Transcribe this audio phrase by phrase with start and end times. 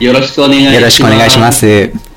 [0.00, 0.74] よろしくお願いします。
[0.74, 1.52] よろしくお願いしま。
[1.52, 2.14] す。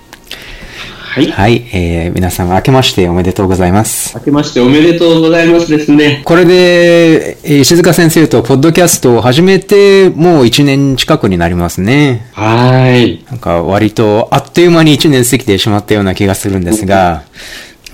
[1.17, 1.31] はい。
[1.31, 4.16] はい、えー、皆さん、明けましておめでとうございます。
[4.17, 6.22] 明けましておめでとうございますですね。
[6.26, 12.27] これで、えー石塚先生とポッドキャストを始めて、もう1年近くになりますね。
[12.34, 13.23] はい。
[13.30, 17.23] なんか、割と、あっという間に1年過ぎてしまったような気がするんですが、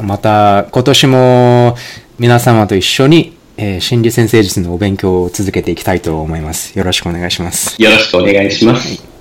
[0.01, 1.77] また、今年も、
[2.19, 6.77] 皆様と一緒に、えー心理先生術のお勉強を続けていきたいと思います。
[6.77, 7.81] よろしくお願いします。
[7.81, 9.12] よろしくお願いします。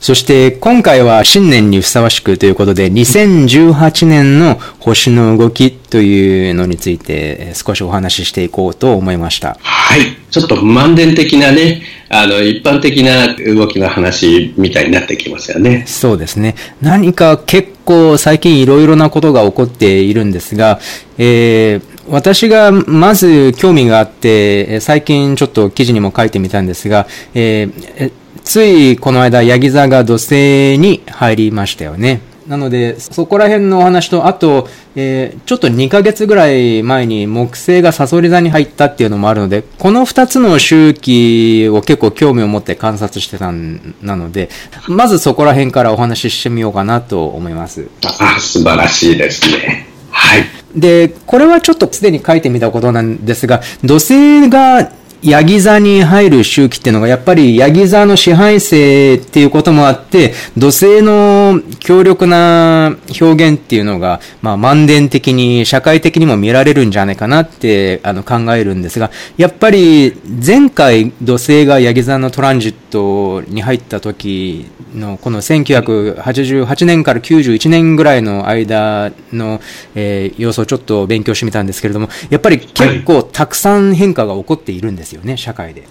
[0.00, 9.56] そして今回は新年にふさわしくということで、2018年の星の動きというのについてえー少しお話ししていこうと思いました。
[9.60, 10.00] はい。
[10.30, 15.84] ちょっと満伝的なね、あの、一般的な動きの話みたいになってきますよね。
[15.86, 16.56] そうですね。
[16.82, 20.80] 何か結構最近いろいろなことが起こっているんですが、
[21.18, 28.12] えー私がまず興味があって、えー最近ちょっと記事にも書いてみたんですが、えーえ
[28.44, 32.20] ついこの間、ヤギ座が土星に入りましたよね。
[32.46, 44.50] なので、そこら辺のお話と、あと、えーちょっと2ヶ月ぐらい前に木星がサソリ座に入ったっていうのもあるので、この2つの周期を結構興味を持って観察してたんなので、
[44.88, 47.88] まずそこら辺からお話ししてみようかなと思います。
[48.04, 49.86] あ、素晴らしいですね。
[50.10, 50.44] はい。
[50.76, 54.90] で、これはちょっとすでに書いてみたことなんですが、土星が
[55.24, 70.14] ヤギ座に入る周期っていうのが、やっぱりヤギ座の支配性っていうこともあって、土星の強力な表現っていうのが、まあ、満伝的に、社会的にも見られるんじゃないかなってあの考えるんですが、やっぱり
[70.44, 79.60] 前回土星がヤギ座のトランジットに入った時の、この1988年から91年ぐらいの間の、
[79.94, 85.86] えー様子をちょっと勉強してみたんですけれども、やっぱり結構たくさん変化が起こっているんですよね、社会で。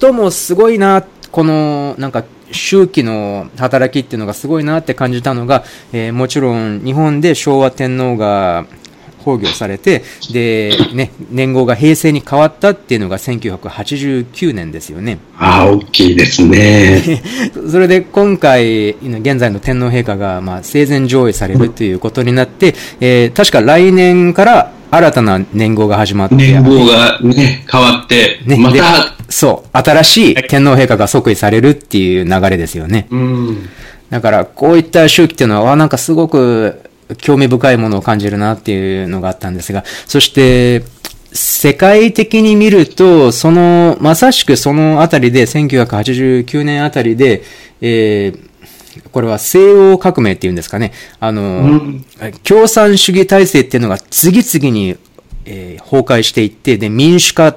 [0.00, 8.66] 最もすごいな、この、なんか、周期の働きっていうのがすごいなって感じたのが、えーもちろん日本で昭和天皇が
[9.24, 15.18] 崩御されて、で、ね、年号が平成に変わったっていうのが1989年ですよね。
[15.36, 17.22] あ、大きいですね。
[17.68, 33.08] それで今回、現在の天皇陛下が、まあ、生前上映されるということになって、えー確か来年から新たな年号が始まって、年号がね、変わって、ね、でまた、そう、新しい天皇陛下が即位されるっていう流れですよね。
[33.10, 33.68] うん。
[34.10, 36.80] だから、こういった周期っていうのは、わなんかすごく
[37.18, 40.84] 興味深いものを感じるなっていうのがあったんですが、そして、
[41.32, 47.42] 世界的に見ると、その、まさしくそのあたりで、1989年あたりで、
[47.80, 48.55] えー
[49.12, 49.58] これは西
[49.92, 50.92] 欧革命っていうんですかね。
[51.20, 51.80] あの、
[52.44, 54.96] 共産主義体制っていうのが次々に、
[55.44, 57.56] えー崩壊していって、で、民主化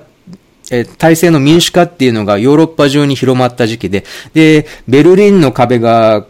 [0.71, 6.25] えー体制の民主化っていうのがヨーロッパ中に広まった時期で、で、ベルリンの壁が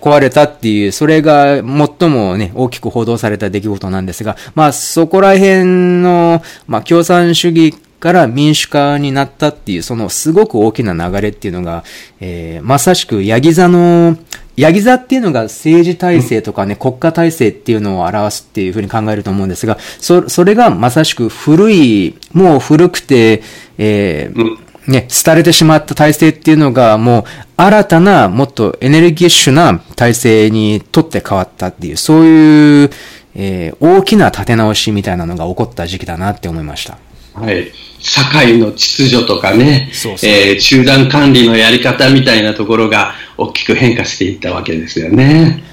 [0.00, 11.84] 壊れたっていう、それが最もね、大きく報道された出来事なんですが、まあそこら辺の、まあ共産主義から民主化になったっていう、そのすごく大きな流れっていうのが、
[12.20, 14.18] えーまさしくヤギ座の、
[14.56, 23.42] ヤギ座っていうのが政治体制とかね、国家体制っていうのを表すっていうふうに考えると思うんですが、そ、それがまさしく古い、もう古くて、
[23.78, 24.56] えー
[24.86, 27.24] ね、廃れてしまった体制っていうのが、もう
[27.56, 32.90] 新たな、もっとエネルギッシュな体制にとって変わったっていう、そういう、
[33.34, 36.98] えー大きな立て直しみたいなのが起こった時期だなって思いました。
[37.34, 37.72] はい。
[37.98, 45.64] 社会の秩序とかね、そえー集団管理のやり方みたいなところが大きく変化していったわけですよね。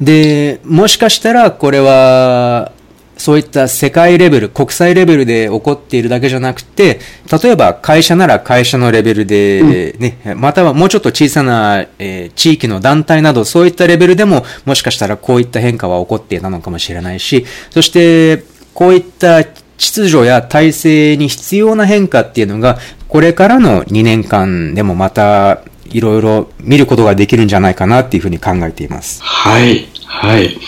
[0.00, 2.72] で、もしかしたらこれは、
[3.16, 6.98] そういった世界レベル、国際レベルで起こっているだけじゃなくて、
[7.42, 19.44] 例えば会社なら会社のレベルで、ね、またはもうちょっと小さな、えー地域の団体など、そういったレベルでも、もしかしたらこういった変化は起こっていたのかもしれないし、そして、こういった
[19.84, 25.60] 秩序や体制に必要な変化っていうのが、これからの2年間でもまた、
[25.90, 29.22] いろいろ見ることができるんじゃないかなっていうふうに考えています。
[29.22, 30.58] はい、はい。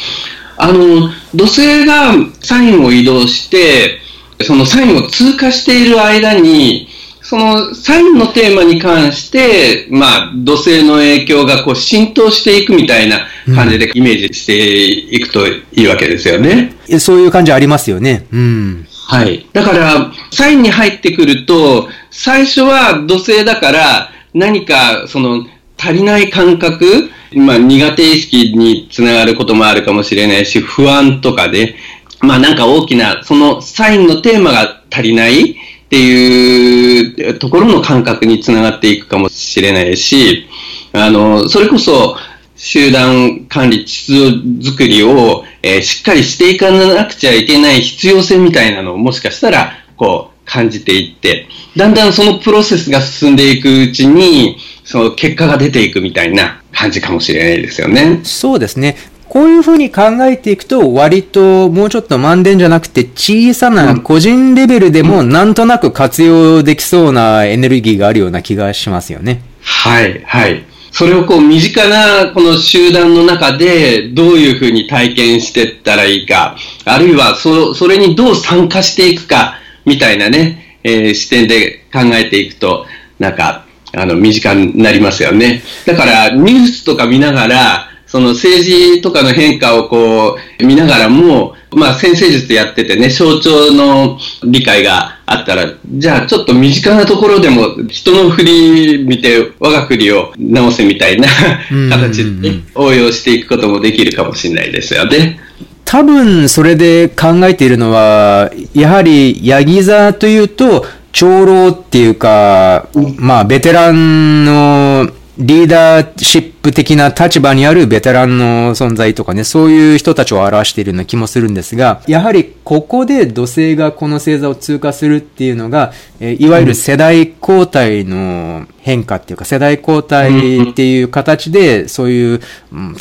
[0.58, 3.98] あの、土星がサインを移動して、
[4.44, 6.88] そのサインを通過している間に、
[7.22, 16.76] そのサインのテーマに関して、まあ、土星の影響がこう浸透していくみたいな感じでイメージしていくといいわけですよね。
[17.00, 18.26] そういう感じありますよね。
[18.32, 18.85] うん。
[19.08, 19.46] はい。
[19.52, 25.46] だから、サインに入ってくると、最初は土星だから、何か、その、
[25.78, 31.76] 足りない感覚、まあ、苦手意識につながることもあるかもしれないし、不安とかで、
[32.20, 35.54] まあ、なんか大きな、そのサインのテーマが足りないっ
[35.88, 40.48] ていうところの感覚につながっていくかもしれないし、
[40.92, 42.16] あの、それこそ、
[42.56, 58.20] 集団管理、秩序づくりを、えーしっかりしていかなくちゃいけない必要性みたいなのをもしかしたら、こう、感じていって、だんだんそのプロセスが進んでいくうちに、その結果が出ていくみたいな感じかもしれないですよね。
[58.22, 58.96] そうですね。
[59.28, 69.42] こういうふうに考えていくと、割ともうちょっと満点じゃなくて、小さな個人レベルでもなんとなく活用できそうなエネルギーがあるような気がしますよね。
[69.62, 70.64] はい、はい。
[70.96, 76.56] それをこう身近なこの集団の中でどういうふうに体験していったらいいか、
[76.86, 82.86] あるいはそそれにどう参加していくかみたいなね、えー視点で考えていくと、
[83.18, 85.62] なんか、あの、身近になりますよね。
[85.84, 87.85] だからニュースとか見ながら、
[88.16, 101.28] その政治とかの変化をこう見ながらも、まあ先生術やっててね、象徴の理解があったら、じゃあちょっと身近なところでも人の振り見て我が振りを直せみたいな
[101.70, 105.38] うん形でね応用していくこともできるかもしれないですよね。
[105.84, 132.40] 多分それで考えているのは、やはりヤギ座というと、長老っていうか、まあベテランのリーダーシップ的な立場にあるベテランの存在とかね、そういう人たちを表しているような気もするんですが、やはりここで土星がこの星座を通過するっていうのが、えいわゆる世代交代の変化っていうか、世代交代っていう形で、そういう、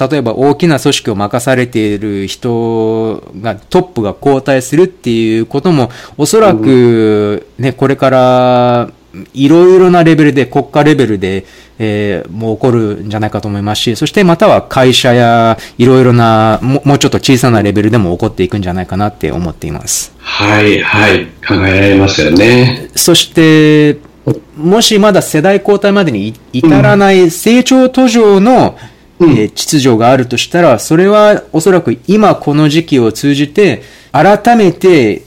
[0.09, 8.89] 例えば大きな組織を任されている人が、トップが交代するっていうことも、おそらく、ね、これから、
[9.33, 11.45] いろいろなレベルで、国家レベルで、
[11.77, 20.13] えーもう起こるんじゃないかと思いますし、そしてまたは会社やいろいろな、ももうちょっと小さなレベルでも起こっていくんじゃないかなって思っています。
[20.19, 21.25] はい、はい。
[21.47, 22.89] 考えられますよね。
[22.95, 23.99] そして、
[24.57, 28.77] もしまだ世代交代までにい至らない成長途上の、
[29.19, 33.81] うんえー秩序があるとしたら、それはおそらく今この時期を通じて、
[34.11, 35.21] 改めて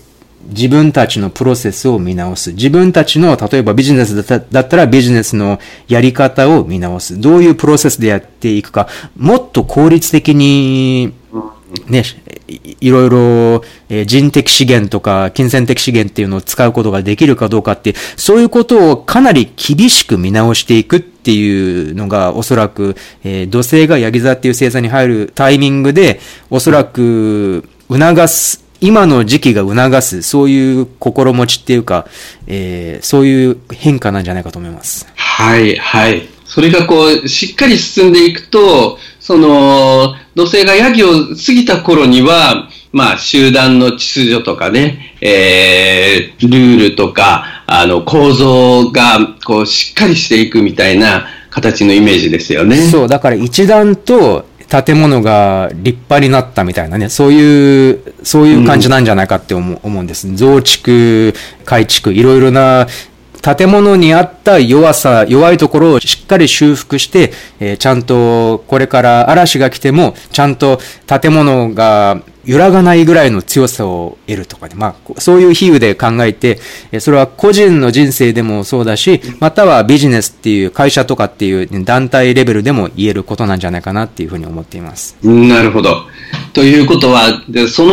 [0.49, 2.53] 自分たちのプロセスを見直す。
[2.53, 4.17] 自分たちの、例えばビジネス
[4.51, 5.59] だったらビジネスの
[5.89, 7.21] やり方を見直す。
[7.21, 11.13] どういうプロセスでやっていくか、もっと効率的に
[11.87, 12.03] ね、
[12.81, 32.07] いろいろ、人的資源とか金銭的資源っていうのを使うことができるかどうかって、そういうことをかなり厳しく見直していくっていうのが、おそらく、えー土星がヤギ座っていう星座に入るタイミングで、おそらく、促す、今の時期が促す、そういう心持ちっていうか、
[32.47, 35.07] えーそういう変化なんじゃないかと思います。
[35.15, 36.29] はい、はい。
[36.45, 52.77] それがこう、しっかり進んでいくと、その、土星がヤギを過ぎた頃には、まあ、集団の秩序とかね、えー、ルールとか、あの、構造が、こう、しっかりしていくみたいな形のイメージですよね。
[52.77, 60.35] そう、だから一段と建物が立派になったみたいなね、そういう、そういう感じなんじゃないかって思う,、思うんです。
[60.37, 61.35] 増築、
[61.65, 62.87] 改築、いろいろな
[63.41, 74.75] 建物にあった弱さ、弱いところをしっかり修復して、えーちゃんとこれから嵐が来ても、ちゃんと建物が揺らがないぐらいの強さを得るとかね。
[74.75, 76.59] まあ、そういう比喩で考えて、
[76.99, 85.15] それは個人の人生でもそうだし、またはビジネスっていう会社とかっていう団体レベルでも言えることなんじゃないかなっていうふうに思っています。
[85.23, 86.07] なるほど。
[86.55, 87.93] ということは、その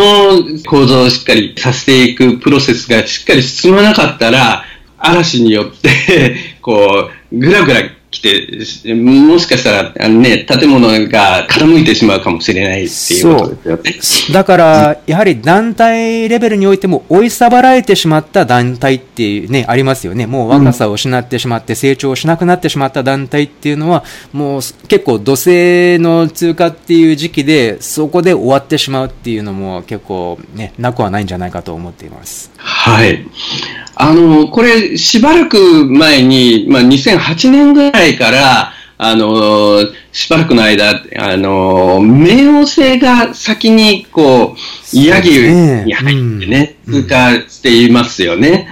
[0.70, 4.64] 構造をしっかりさせていくプロセスがしっかり進まなかったら、
[4.98, 7.82] 嵐によって、こう、ぐらぐら
[8.16, 14.34] 来て、しもしかしたら、あのね、建物が傾いてしまうかもしれないっていうことですよね。
[14.34, 20.28] だから、やはり団体レベルにおいても追いさばられてしまった団体っていうね、ありますよね。
[20.28, 32.52] もう若さを失ってしまって成長しなくなってしまった団体っていうのは、もう結構土星の通過っていう時期で、そこで終わってしまうっていうのも結構ね、なくはないんじゃないかと思っています。
[32.58, 33.26] はい。
[33.98, 39.82] あの、これ、しばらく前に、まあ、2008年ぐらいから、あの、
[40.14, 48.70] しばらくの間、あの、冥王星が先に、こう、ヤギに入ってね、うん通過していますよね。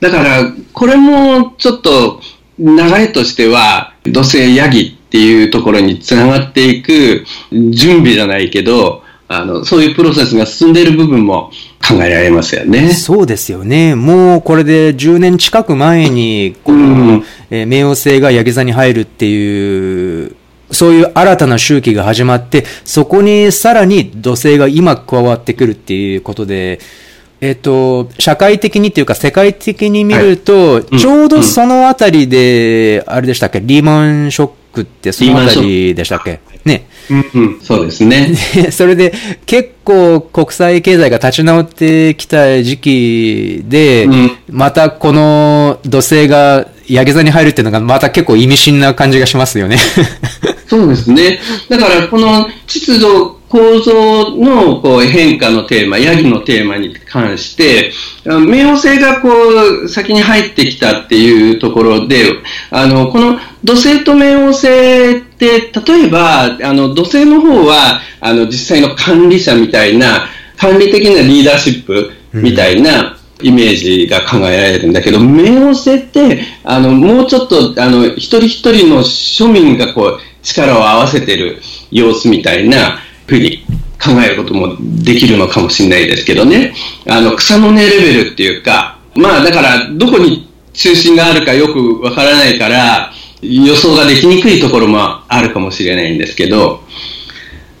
[0.00, 2.20] だから、これもちょっと
[2.58, 11.50] 流れとしては、土星ヤギっていうところにつながっていく準備じゃないけど、あの、そういうプロセスが進んでいる部分も
[11.86, 12.90] 考えられますよね。
[12.92, 13.94] そうですよね。
[13.94, 16.82] もうこれで10年近く前に、この、う
[17.18, 20.34] んえー冥王星がヤギ座に入るっていう、
[20.72, 26.80] そういう新たな周期が始まって、そこにさらに土星が今加わってくるっていうことで、
[27.40, 30.98] えっ、と、社会的にっていうか世界的に見ると、うん。
[30.98, 36.40] ちょうどそのあたりで、あれでしたっけ、リーマンショックってそのあたりでしたっけ？
[36.66, 36.86] ね。
[37.08, 38.32] うん、そうですね。
[38.54, 39.14] で それで
[39.46, 49.78] 結構国際経済が立ち直ってきた時期で、うんまたこの土星がヤギ座に入るっていうのがまた結構意味深な感じがしますよね。
[50.68, 51.38] そうですね。
[51.68, 57.92] だから、この秩序構造のこう変化のテーマ、ヤギのテーマに関して、
[58.24, 59.28] 冥王星がこ
[59.84, 62.32] う先に入ってきたっていうところで、
[62.70, 70.26] あの、この土星と冥王星って、例えば、あの、土星の方は、あの、実際の管理者みたいな、
[70.56, 81.60] 管理的なリーダーシップみたいな、イメージが考えられるんだけど、冥王星って、あの、もうちょっと、あの、一人一人の庶民がこう、力を合わせてる
[81.90, 83.64] 様子みたいな、ふうに
[84.02, 86.74] 考えることもできるのかもしれないですけどね。
[87.08, 96.82] あの、草の根レベルっていうか、まあ、だから、どこに中心があるかよくわからないから、予想ができにくいところもあるかもしれないんですけど、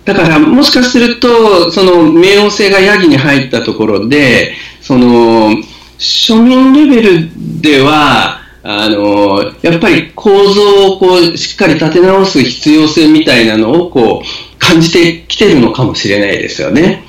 [0.04, 5.50] だから、もしかすると、その、冥王星がヤギに入ったところで、その、
[5.98, 14.26] 庶民レベルでは、あの、やっぱり構造をこう、しっかり立て直す必要性みたいなのをこう、
[14.66, 17.04] 感じてきてるのかもしれないですよね。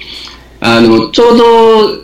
[0.59, 1.43] あの、ちょうど、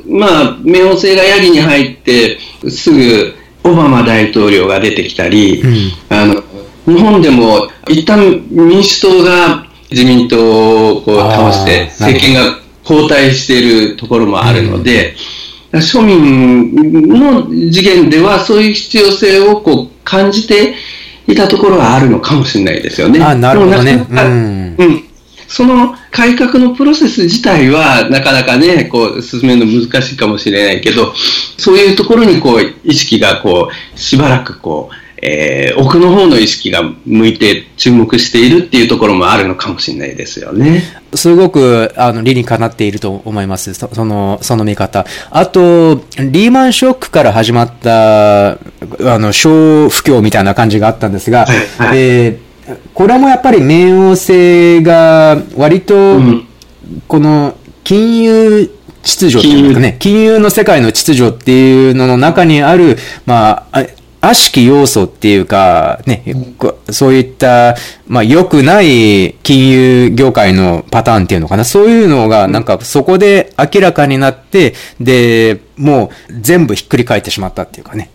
[0.08, 2.38] まあ、冥王星がヤギに入って、
[2.70, 3.34] すぐ、
[3.64, 5.92] オバマ大統領が出てきたり、うん。
[6.10, 6.44] あの、
[6.86, 15.16] 日本でも、一旦民主党が自民党をこう倒して、政権が交代しているところもあるので、
[15.72, 20.76] 庶民の次元ではそういう必要性をこう感じて
[21.28, 23.24] いたところはあるのかもしれないですよね。
[23.24, 23.94] あなるほどね。
[23.94, 24.76] でもなかなかうん。
[24.78, 25.13] うん
[25.54, 31.14] その改革のプロセス自体はなかなかね、こう、進めるの難しいかもしれないけど、
[31.60, 40.82] そういうところにこう、意識がこう、しばらくこう、えー奥の方の意識が向いて注目しているっていうところもあるのかもしれないですよね。
[41.14, 43.76] すごく、あの、理にかなっていると思います。
[43.76, 45.06] そその、その見方。
[45.30, 48.58] あと、リーマンショックから始まった、あ
[49.00, 51.58] の、小不況みたいな感じがあったんですが、はい
[51.90, 52.53] はいえー
[52.94, 56.48] これもやっぱり冥王星が割と、うん。
[57.08, 58.70] この金融
[59.04, 60.40] 秩序っていうんですかね、金融。
[60.40, 63.86] の世界の秩序っていうのの中にある、まあ、あ
[64.26, 66.24] 悪しき要素っていうか、ね、
[66.58, 67.76] こそういった、
[68.08, 78.12] まあ、良くない金融業界のパターンっていうのかな、そういうのが、なんかそこで明らかになって、で、もう全部ひっくり返ってしまったっていうかね、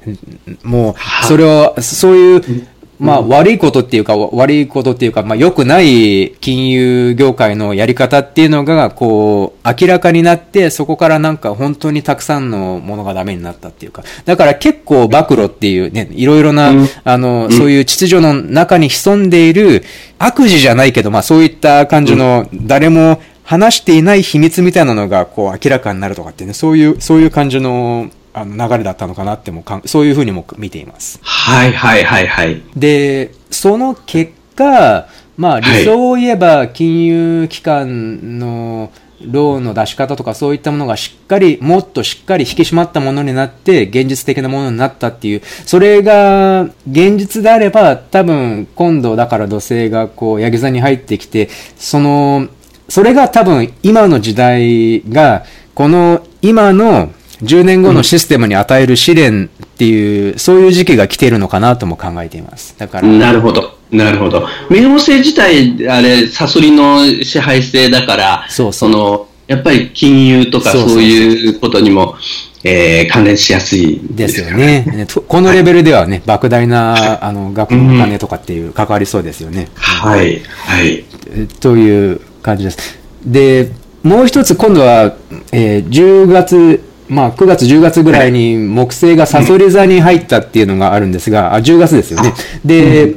[0.63, 2.67] もう、それを、そういう、
[2.99, 16.89] まあ悪いことっていうか、悪いことっていうか、まあ良くない金融業界のやり方っていうのが、こう、明らかになって、そこからなんか本当にたくさんのものがダメになったっていうか、だから結構暴露っていうね、いろいろな、うん。
[17.05, 19.85] あの、そういう秩序の中に潜んでいる
[20.19, 31.19] 悪事じゃないけど、まあそういった感じの、誰も話していない秘密みたいなのが、こう明らかになるとかってね、そういう、そういう感じの、あの流れだったのかなってもかん、そういうふうにも見ています。
[31.23, 32.63] はいはいはいはい。
[32.77, 38.91] で、その結果、まあ理想を言えば金融機関の
[39.21, 52.49] ローンの出し方とかそういったものがしっかり、もっとしっかり引き締まったものになって、現実的なものになったっていう、それが現実であれば、多分今度だから土星がこう、ヤギ座に入ってきて、その、
[52.89, 57.11] それが多分今の時代が、この今の
[57.43, 62.75] 10年後のシステムに与える試練っていう、そういう時期が来ているのかなとも考えています。
[62.79, 63.79] だから、なるほど。
[63.91, 64.47] なるほど。
[64.69, 72.17] 冥王星自体、あれ、サソリの支配性だから、そうそうの、やっぱり金融とかそうそうそうそういうことにも、
[72.65, 74.85] えー関連しやすいですよね。
[74.85, 79.69] ねとこのレベルではね、莫大な、あの、額のお金とかっていう関わりそうですよね。
[79.75, 81.05] はい、はい。
[81.31, 82.99] えという感じです。
[83.25, 83.71] で、
[84.03, 85.15] もう一つ今度は、
[85.53, 92.35] えー10月、まあ9月10月ぐらいに木星がサソリ座に入ったっていうのがあるんですが、あ、10月ですよね。
[92.65, 93.15] で、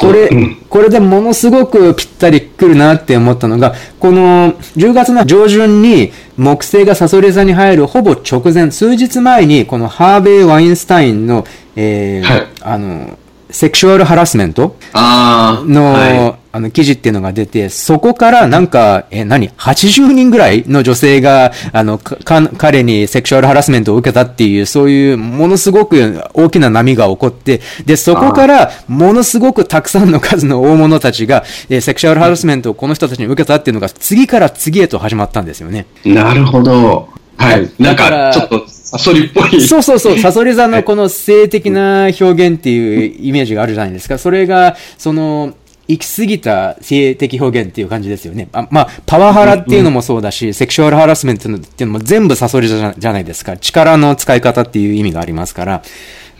[0.00, 13.18] これうん、これでものすごくぴったりくるなって思ったのが、この10月の上旬に木星がサソリ座に入るほぼ直前、数日前に、このハーベイ・ワインスタインの、えーはいあの、
[13.50, 15.64] セクシュアルハラスメントああ。
[15.64, 35.84] の、はあの、記事っていうのが出て、そこからなんか、え、何 ?80 人ぐらいの女性が、あの、彼にセクシュアルハラスメントを受けたっていう、そういう、ものすごく大きな波が起こって、で、そこから、ものすごくたくさんの数の大物たちが、えセクシュアルハラスメントをこの人たちに受けたっていうのが、次から次へと始まったんですよね。
[36.04, 36.14] い。
[36.14, 37.06] なるほど。
[37.36, 37.70] はい。
[37.78, 39.60] なんか、ちょっと、サソリっぽい。
[39.60, 44.16] そうそうそう、サソリ座のこの性的な表現っていうイメージがあるじゃないですか。
[44.16, 45.54] それが、その、
[45.88, 48.48] 行き過ぎた性的表現っていう感じですよね。
[48.52, 53.56] あまあ、パワハラっていうのもそうだし、セクシュアルハラスメントっていうのも全部サソリ座じゃじゃないですか。
[53.56, 55.82] 力の使い方っていう意味がありますから、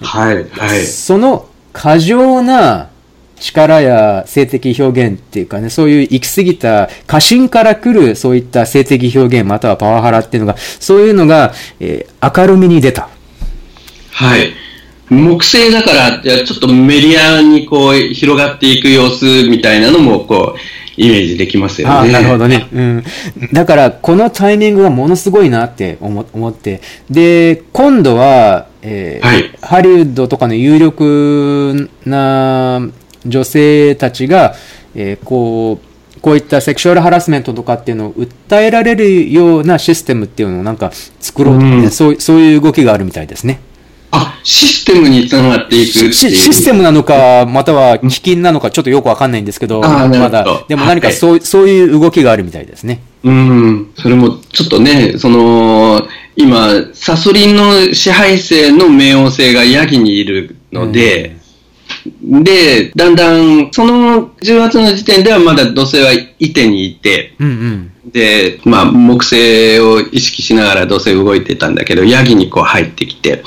[0.00, 0.84] はい、はい。
[0.84, 2.90] その過剰な
[3.38, 13.08] 力や性的表現っていうかね、そういう行き過ぎた過信から来るそういった性的表現またはパワハラっていうのが、そういうのが、えー明るみに出た。
[14.10, 14.65] はい。
[15.08, 20.58] 木星だから、ちょっとメディアにこう、広がっていく様子みたいなのも、こう、
[20.96, 21.94] イメージできますよね。
[21.94, 22.66] ああ、なるほどね。
[22.72, 23.04] うん。
[23.52, 26.80] だから、このタイミングがものすごいなって思思って。
[27.10, 32.80] で、今度は、えーはいハリウッドとかの有力な
[33.26, 34.54] 女性たちが、
[34.94, 43.60] えーこう、こういったセクシュアルハラスメントとかっていうのを訴えられるようなシステムっていうのをなんか作ろうとかね、うんそうそういう動きがあるみたいですね。
[44.10, 46.12] あ、システムにつながっていく。
[46.12, 53.00] シシステムなのか、または基金なのか、ちょっとよくわかんないんですけど、まだ、でも何かはいそう,、そういう動きがあるみたいですね。
[53.24, 61.36] うん、それもちょっとね、その、今、サソリの支配性の冥王星がヤギにいるので、
[62.22, 68.10] で、だんだん、その10月の時点ではまだ土星はいてにいて、うんうん。
[68.12, 73.42] で、まあ、木星を意識しながら土星動いてたんだけど、ヤギにこう入ってきて、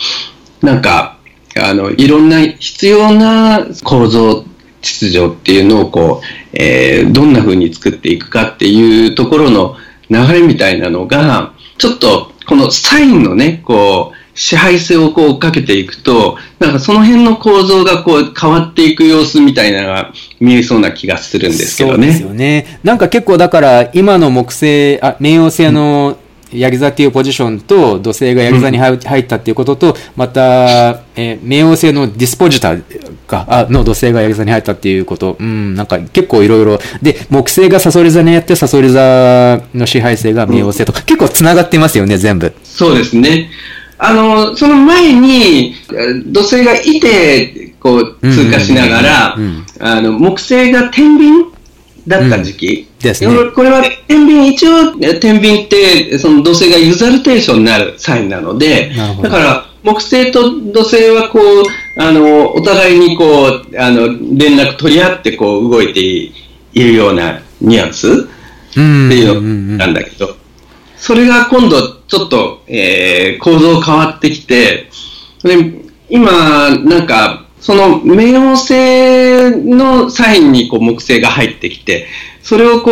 [0.62, 1.17] なんか、
[1.58, 4.45] あの、いろんな必要な構造、
[4.82, 9.76] 秩序っていうのをこう、えーどんな風に作っていくかっていうところの
[10.10, 22.08] 流れみたいなのが、ちょっと、このサインのね、こう、支配性をこうかけていくと、なんかその辺の構造がこう変わっていく様子みたいなのが見えそうな気がするんですけどね。
[22.08, 22.80] そうですよね。
[22.82, 26.17] なんか結構だから、今の木星、あ、冥王星の
[26.53, 32.75] ヤギ座っていうポジションと、土星がヤギ座に入入ったっていうことと、また、えー冥王星のディスポジタ
[33.27, 42.53] か、あ、の土星がヤギ座に入ったっていうこと、うん、なんか結構いろいろ、で、木星がサソリ座にやって、サソリ座の支配性が冥王星とか、結構繋がってますよね、全部。
[42.63, 43.49] そうですね。
[43.97, 51.51] あの、その前に、えー土星がいて、こう、通過しながらうんうんうんうん、あの、木星が天秤
[52.07, 52.88] だった時期。
[52.99, 66.33] うんですねこれは天秤、一応、え天秤って、その土星がユザルテーションになるサインなのでだから、木星と土星はこう、あの、お互いにこう、あの、連絡取り合ってこう、動いてい
[66.73, 69.07] るようなニュアンスうん。
[69.07, 70.35] っていうのなんだけど、
[70.97, 74.89] それが今度ちょっと、えー構造変わってきて、
[75.43, 82.07] で今、なんか、その冥王星のサインにこう木星が入ってきて、
[82.49, 82.91] それをこ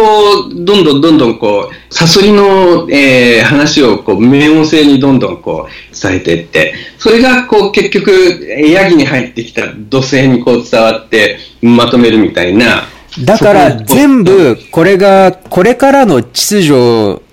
[0.51, 12.83] う、どんどんどんどんこう、サソリの、えー話をこう、冥王星にどんどんこう、伝えていって、それがこう、結局、えーヤギに入ってきた土星にこう伝わって、まとめるみたいな、
[13.23, 16.73] だから全部、これが、これからの秩序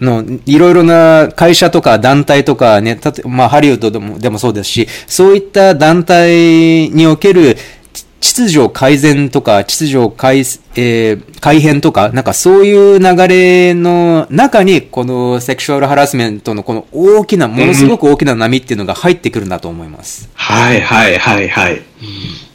[0.01, 7.59] のいろいろな会社とか団体とかね、たとまあハリウッドでもでもそうですし、そういった団体における
[8.25, 10.39] 秩序改善とか、秩序改,、
[10.77, 20.31] えー改変とか、なんかそういう流れの中に、このセクシュアルハラスメントのこの大きな、ものすごく大きな波っていうのが入ってくるんだと思います。
[20.33, 21.83] はいはいはいはい。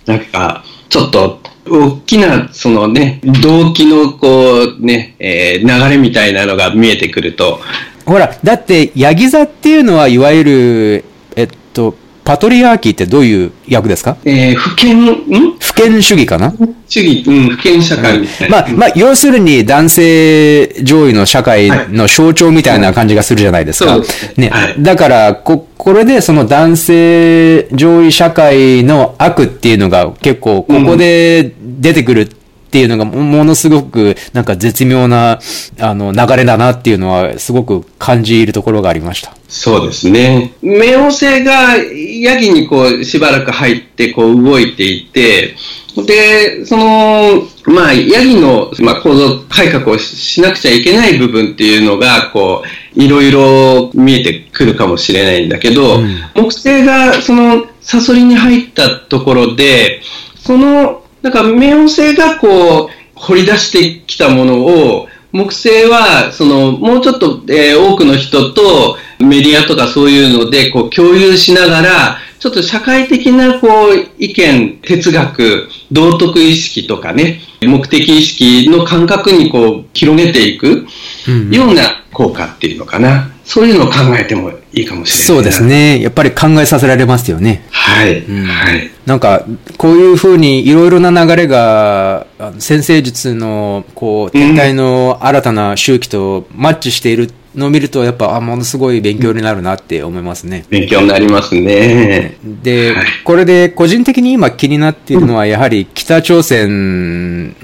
[0.07, 7.61] なんか、ちょっと、大きな、そのね、動機のこうね、えー流れみたいなのが見えてくると、
[8.07, 11.05] ほら、だって、ヤギ座っていうのは、いわゆる、
[11.35, 11.93] えっと、
[12.29, 14.15] パトリアーキーってどういう役ですか？
[14.23, 15.57] えー、不権、ん？
[15.57, 16.53] 不権主義かな？
[16.87, 18.57] 主義、うん、不権社会みたいな。
[18.59, 23.95] まあ、まあ、要するに男性上位の社会の象徴みたいな感じがするじゃないですか。
[23.95, 24.45] そうですね。
[24.45, 24.49] ね。
[24.51, 24.75] はい。
[24.83, 32.29] だから、こ、これでその男性上位社会の悪っていうのが結構ここで出てくる
[32.69, 35.39] っていうのがもものすごくなんか絶妙な
[35.79, 39.33] あの流れだなっていうのはすごく感じるところがありました。
[39.47, 40.53] そうですね。
[40.61, 45.55] 冥王星がヤギにこうしばらく入ってこう動いていて、
[46.05, 52.63] で、その、まあ、ヤギの、まあ、構造改革をしなくちゃいけない部分っていうのが、こ
[52.95, 60.01] う、いろいろ見えてくるかもしれないんだけど、うん、木星が、その、サソリに入ったところで、
[60.37, 80.87] その、なんか、冥王星がこう、掘り出してきたものを、木星は、その、もうちょっと、えー、多くの人とメディアとかそういうので、こう、共有しながら、ちょっと社会的な、こう、意見、哲学、道徳意識とかね、目的意識の感覚にこう、広げていく
[81.51, 83.29] ような効果っていうのかな。
[83.49, 85.25] そういうのを考えてもいいかもしれない。
[85.25, 85.99] そうですね。
[85.99, 87.65] やっぱり考えさせられますよね。
[87.71, 88.19] はい。
[88.19, 88.91] うん、はい。
[89.07, 89.43] なんか、
[89.79, 92.27] こういうふうにいろいろな流れが、
[92.59, 100.65] 先生術の、こう、天体の新たな周期とマッチしているのを見ると、やっぱ、あ、ものすごい勉強になるなって思いますね。
[100.69, 102.37] 勉強になりますね。
[102.43, 107.55] で、はい、これで個人的に今気になっているのは、やはり北朝鮮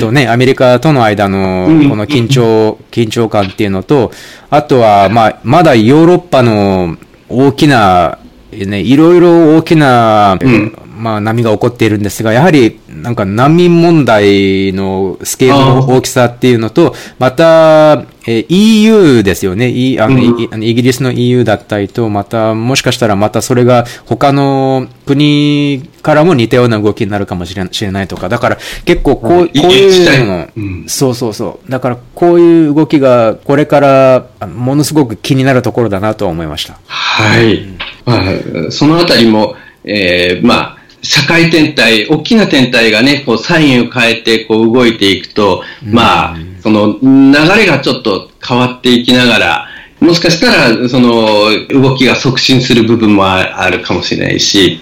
[0.00, 4.10] とね、はい、アメリカとの間のこの緊張、緊張感っていうのと、
[4.50, 6.96] あとは、まあ、まだヨーロッパの
[7.28, 8.18] 大きな、
[8.52, 10.76] ね、いろいろ大きな、うん。
[10.98, 30.28] まあ、波が起こっているんですが、やはり、なんか難民問題のスケールの大きさっていうのと、また、えー、EU ですよね、いあの、うん、イギリスの EU だったりと、また、もしかしたらまたそれが他の国からも似たような動きになるかもしれないとか、だから結構こう,、こういうの。
[30.28, 36.78] の、うん、そうそうそう、だからこういう動きがこれからものすごく気になるところだなと思いました。
[36.86, 37.66] はい。
[38.04, 38.20] ま
[38.68, 49.68] あ、そのあたりも、えー、まあ、社会天体、大きな天体がね、こう、サインを変えて、こう、動いていくと、まあ、その、流れがちょっと変わっていきながら、
[50.00, 54.80] もしかしたら、その、動きが促進する部分もあるかもしれないし。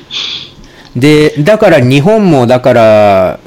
[0.95, 3.41] で、だから日本も、だから、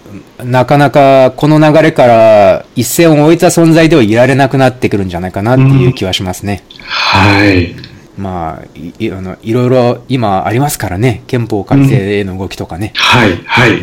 [0.43, 6.63] なかなかこの流れから一線を置いた存在ではいられなくなってくるんじゃないかなっていう気はしますね。
[6.69, 7.75] うん、はい。
[8.19, 12.93] まあ、いあのいろいろ今ありますからね、憲法改正への動きとかね。
[12.95, 13.79] うん、はい、はい。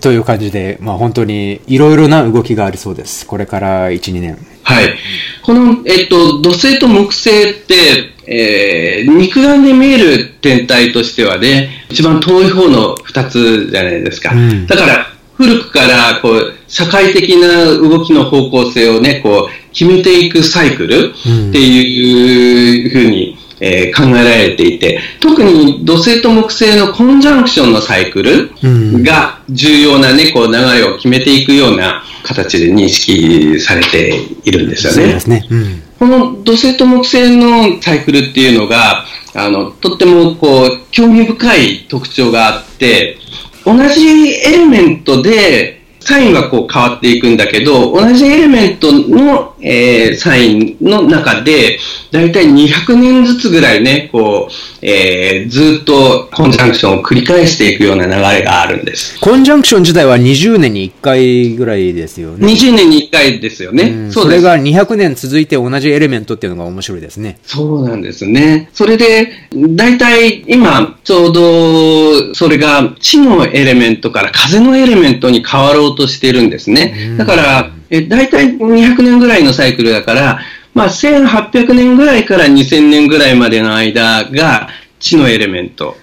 [0.00, 3.24] という感じで、まあ本当にいろいろな動きがありそうです。
[3.24, 4.36] これから1、2年。
[4.64, 4.94] はい。
[5.42, 14.32] この、えっと、土星と木星って、えー、肉眼で見える天体としてはね、一番遠い方の2つじゃないですか。
[14.34, 21.12] うん、だから、古くからこう社会的な動きの方向性をね、こう決めていくサイクル
[21.50, 28.50] っていうふうに、えー、考えられていて、特に土星と木星のコンジャンクションのサイクル
[29.04, 34.96] が重要なね、こう流れを決めていくような形で認識されているんですよね。
[34.96, 35.46] そうですね。
[35.48, 43.16] うん、この土星と木星のサイクルっていうのが、あの、とってもこう、興味深い特徴があって、
[43.64, 51.78] 同じエレメントで、サインはこう変わっていくんだけど、同じエレメントの、えー、サインの中で、
[52.10, 59.18] だいたい200年ずつぐらいね、こう、えー、ずっとコンジャンクションを繰り返していくような流れがあるんです。
[59.20, 62.46] コンジャンクション自体は20年に1回ぐらいですよね。
[62.46, 64.10] 20年に1回ですよね。
[64.10, 67.38] そうそれが200年続いて同じエレメントっていうのが面白いですね。
[67.44, 68.68] そうなんですね。
[68.72, 77.14] それで、だいたい今、ちょうど、それが地のエレメントから風のエレメントに変わろうとしてるんですね。
[77.16, 80.40] だから、えだいたい200年ぐらいのサイクルだから、
[80.74, 85.96] まあ、1800年ぐらいから2000年ぐらいまでの間が地のエレメント。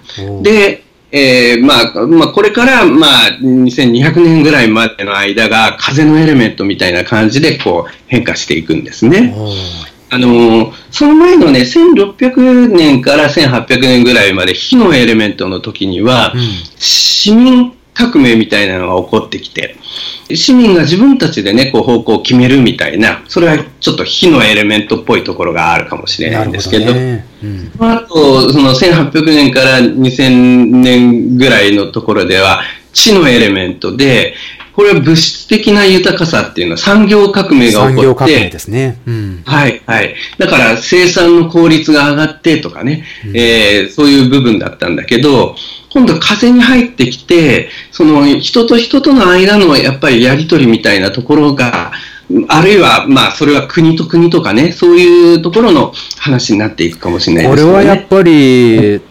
[0.43, 9.33] で、えー、まあ、まあ、これから、まあ、2200年ぐらいまでの間が風のエレメントみたいな感じで、こう、変化していくんですね。
[10.11, 16.41] あのその前のね、1600年から1800年ぐらいまで火のエレメントの時には、うん、
[16.79, 19.75] 市民革命みたいなのが起こってきて、
[20.33, 32.61] 市民が自分たちでね、こう方向を決めるみたいな、それはちょっと火のエレメントっぽいところがあるかもしれないんですけど、どねうん、あと、その1800年から2000年ぐらいのところでは、
[32.93, 34.33] 地のエレメントで、
[34.73, 38.97] これは物質的な豊かさっていうのは産業革命が起こって、ですね。
[39.05, 40.15] うん、はい、はい。
[40.37, 45.57] だから生産の効率が上がってとかね、うん、えー、そういう部分だったんだけど、
[45.89, 51.91] 今度風に入ってきて、その人と人との間のやっぱりやりとりみたいなところが、
[52.47, 57.71] あるいは、まあ、それは国と国とかね、そういうところの話になっていくかもしれないですね。
[57.71, 59.01] これはやっぱり、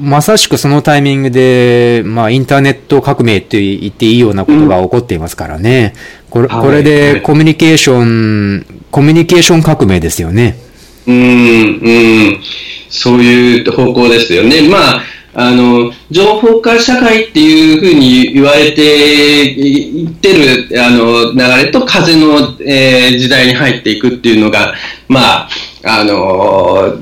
[0.00, 5.94] まさしくそのタイミングで、まあ、インターネット革命って言っていいようなことが起こっていますからね。
[6.26, 10.58] うん、これ、これでコミュニケーション、コミュニケーション革命ですよね。
[11.06, 12.40] うん、うん。
[12.88, 14.68] そういう方向ですよね。
[14.68, 15.02] まあ、
[15.34, 24.74] あの、情報化社会っていうふうに言われていってる、あの、流れと風の、えー、時代に入っていくっていうのが、
[25.08, 25.48] まあ、
[25.84, 26.96] あの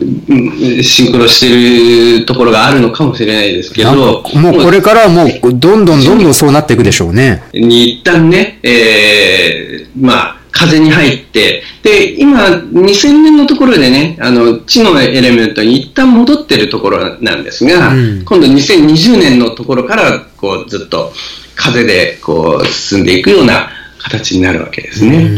[0.83, 4.23] シンクロしてるところがあるのかもしれないですけど。
[4.35, 7.43] もうこれからはもう、どんどんどんどんそうなっていくでしょうね。
[7.53, 21.13] に一旦ね、えー、まあ、風に入って、で、今、2000年のところでね、あの、地のエレメントに一旦戻ってるところなんですが、うん、今度2020年のところから、こう、ずっと
[21.55, 25.31] 風で、こう、進んでいくような形になるわけですね。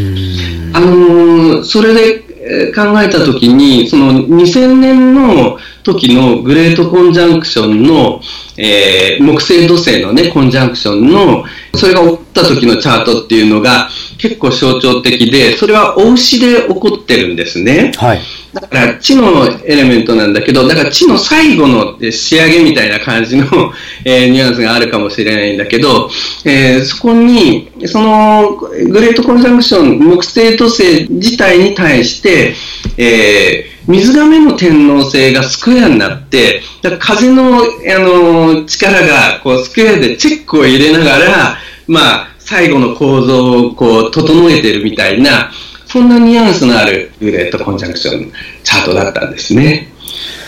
[0.75, 2.22] あのそれで
[2.75, 8.21] 考えたときに、その2000年の時のグレートコンジャンクションの、
[8.57, 13.88] えー、木星土星のね、コンジャンクションの、それが起った時のチャートっていうのが
[14.19, 17.93] 結構象徴的で、それはお牛で起こってるんですね。
[17.97, 18.21] はい。
[18.53, 23.47] だから地のエレメントなんだけど、だから地の最後の仕上げみたいな感じの、
[24.05, 26.11] えー、ニュアンスがあるかもしれないんだけど、
[26.45, 32.55] えー、そこに、そのグレートコンジャンクション、木星土星自体に対して、
[32.99, 36.62] えー、水亀の天皇星がスクエアになって、
[36.99, 37.65] 風の、あ
[37.99, 45.51] の、力が、こう、スクエアでチェックを入れながら、まあ、最後の構造を、こう、整えてるみたいな、
[45.92, 48.33] そんなニュアンスのあるグレートコンジャンクション
[48.64, 49.88] チャートだったんですね。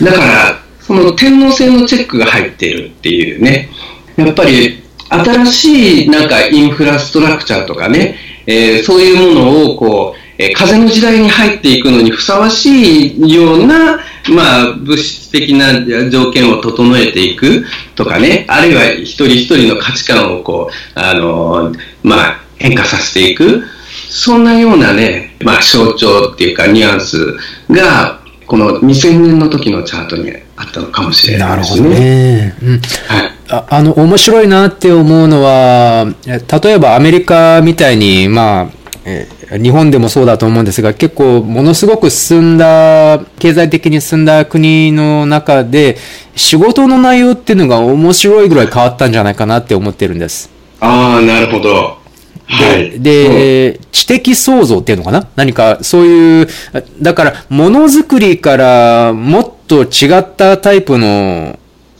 [0.01, 3.69] だから、その天皇星のチェックが入っているっていうね、
[4.17, 8.15] やっぱり新しいなんかインフラストラクチャーとかね、
[8.47, 23.63] えー、そういうものをこう、えー、風の時代に入っていくのにふさわしいような、まあ、物質的な条件を整えていくとかね、あるいは一人一人の価値観をこう、あのー、まあ、変化させていく。
[24.09, 27.17] そんなようなね、まあ、象徴っていうかニュアンス
[27.69, 32.55] が、この2000年の時のチャートにあったのかもしれないですね。
[33.25, 33.31] い。
[33.49, 38.67] ああの、面白いなって思うのは、例えばアメリカみたいに、まあ、
[39.05, 39.27] え
[39.61, 45.97] 日本でもそうだと思うんですが、結構ものすごく進んだ、経済的に進んだ国の中で、
[46.35, 50.49] 仕事の内容っていうのが面白いぐらい変わったんじゃないかなって思ってるんです。
[50.79, 52.04] ああ、なるほど。
[52.47, 52.99] はい。
[53.01, 55.27] で、知的創造っていうのかな？
[55.35, 56.47] 何かそういう、
[57.01, 61.57] だから、ものづくりからもっと違ったタイプの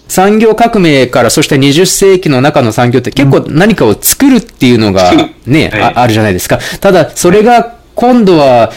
[0.08, 5.12] 産業革命からそして20世紀の中の産業って結構何かを作るっていうのが
[5.48, 6.60] ね、はい、ああるじゃないですか。
[6.80, 8.72] ただ、それが今度は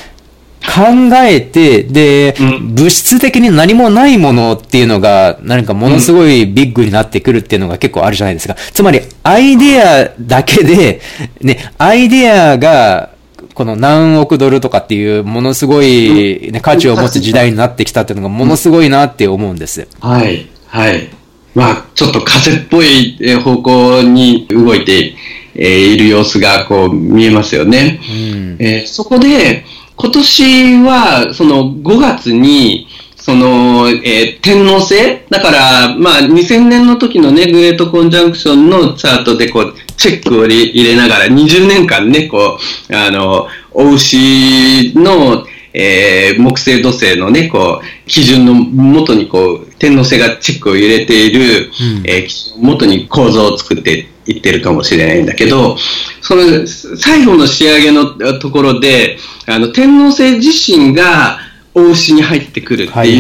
[0.68, 8.54] 考えて、で、物質的に何もないものっていうのが、何かものすごいビッグになってくるっていうのが結構あるじゃないですか。
[8.54, 11.00] つまり、アイデアだけで、
[11.40, 13.10] ね、アイデアが、
[13.54, 19.88] この何億ドルとかっていうものすごい、ね、価値を持つ時代になってきたっていうのがものすごいなって思うんです。
[20.00, 20.46] はい。
[20.66, 21.08] はい。
[21.54, 25.14] まあ、ちょっと風っぽい方向に動いて
[25.54, 28.00] いる様子がこう見えますよね。
[28.08, 29.64] うん、えー、そこで、
[29.98, 42.58] 今年は、その5月に、その、えー、天皇制だから、まあ、2000年の時のね、グレートコンジャンクションのチャートで、こう、チェックを入れながら、20年間ね、こ
[42.88, 55.76] う、あの、お牛の、えー、木星土星のね、こう、基準のもとにこう、天皇制がチェックを入れている、うん、えー、基準のもとに構造を作っていってるかもしれないんだけど、
[56.20, 58.06] その最後の仕上げの
[58.38, 61.40] ところで、あの、天皇制自身が、
[61.74, 63.14] 大牛に入ってくるってい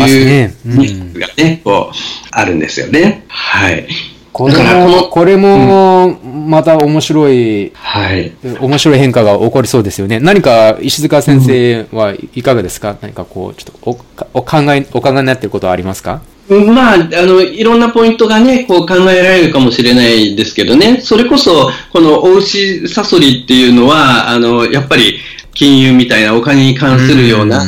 [0.46, 1.96] うニュースがね、こう、
[2.30, 3.24] あるんですよね。
[3.28, 3.86] はい。
[4.32, 6.18] これも、これも、
[6.48, 8.32] また面白い、はい。
[8.60, 10.18] 面白い変化が起こりそうですよね。
[10.18, 13.90] 何か、石塚先生はいかがですか、うん、何かこう、ちょっと
[14.34, 16.20] おお考え、お考えになっていることはありますか？
[16.48, 25.18] まあ、あの、いろんなポイントがね、こう考えられるかもしれないですけどね、それこそ、このお牛サソリっていうのは、あの、やっぱり、
[25.54, 27.64] 金融みたいなお金に関するような、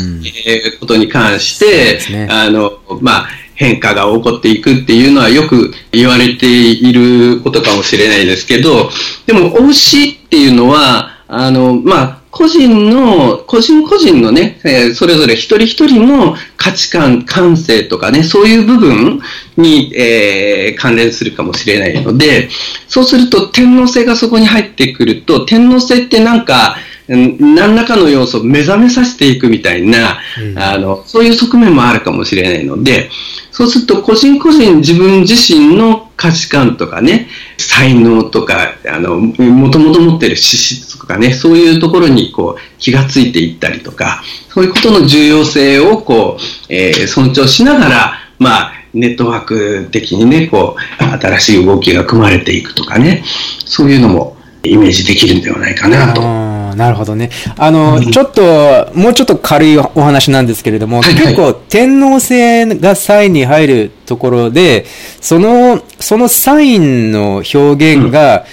[0.46, 8.90] えことに関して、ね、あの、まあ、変化が起こっていくっていうのはよく言われていることかもしれないですけど、
[9.26, 19.20] でも、お牛っていうのは、あの、まあ、個人の、個人個人のね、えー、それぞれ一人一人の価値観、感性とかね、そういう部分
[19.56, 22.48] に、えー、関連するかもしれないので、
[22.88, 26.76] そうすると天皇制がそこに入ってくると、天皇制ってなんか、
[27.10, 33.10] 何らかの要素を目覚めさせていくみたいな、うん、あの、そういう側面もあるかもしれないので、
[33.50, 46.42] そうすると個人個人自分自身の価値観とかね、才能とか、あの、もともと持ってる資質とかね、そういうところにこう気がついていったりとか、そういうことの重要性をこう、
[46.72, 53.24] えー、尊重しながら、まあ、ネットワーク的にね、こう、新しい動きが組まれていくとかね、
[53.64, 56.49] そういうのもイメージできるんではないかなと。
[56.74, 57.30] なるほどね。
[57.56, 64.86] あの、ちょっと、もうちょっと軽いお話なんですけれども、はいはい、結構天皇制がサインに入るところで、
[65.20, 68.44] その、そのサインの表現が、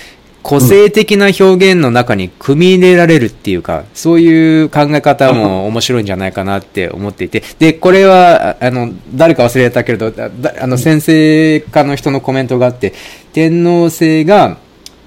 [0.48, 10.14] 個性的な表現の中に組み入れられるっていうか、そういう考え方も面白いんじゃないかなって思っていて、で、これは、あの、誰か忘れたけれど、
[10.62, 12.94] あの、先生科の人のコメントがあって、
[13.34, 14.56] 天皇制が、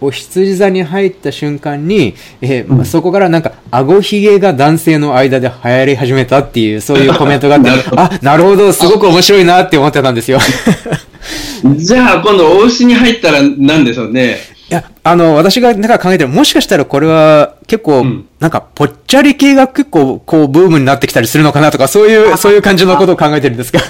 [0.00, 10.38] お羊座に入った瞬間に、えー、まあ、そこからなんか、顎ひげが男性の間で流行り始めたっていう、そういうコメントがあって、 あ、なるほど、すごく面白いなって思ってたんですよ。
[11.76, 14.38] じゃあ、今度、お牛に入ったら何でしょうね？
[14.70, 23.80] いや、あの、私がなんか考えてる、もしかしたらこれは結構、うん、なんか、ぽっちゃり系が結構、こう、ブームになってきたりするのかなとか、そういう、そういう感じのことを考えてるんですか？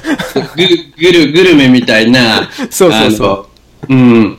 [0.57, 0.63] ぐ、
[0.99, 2.49] ぐる、グルメみたいな。
[2.71, 3.47] そうそうそ
[3.89, 3.93] う。
[3.93, 4.39] うん。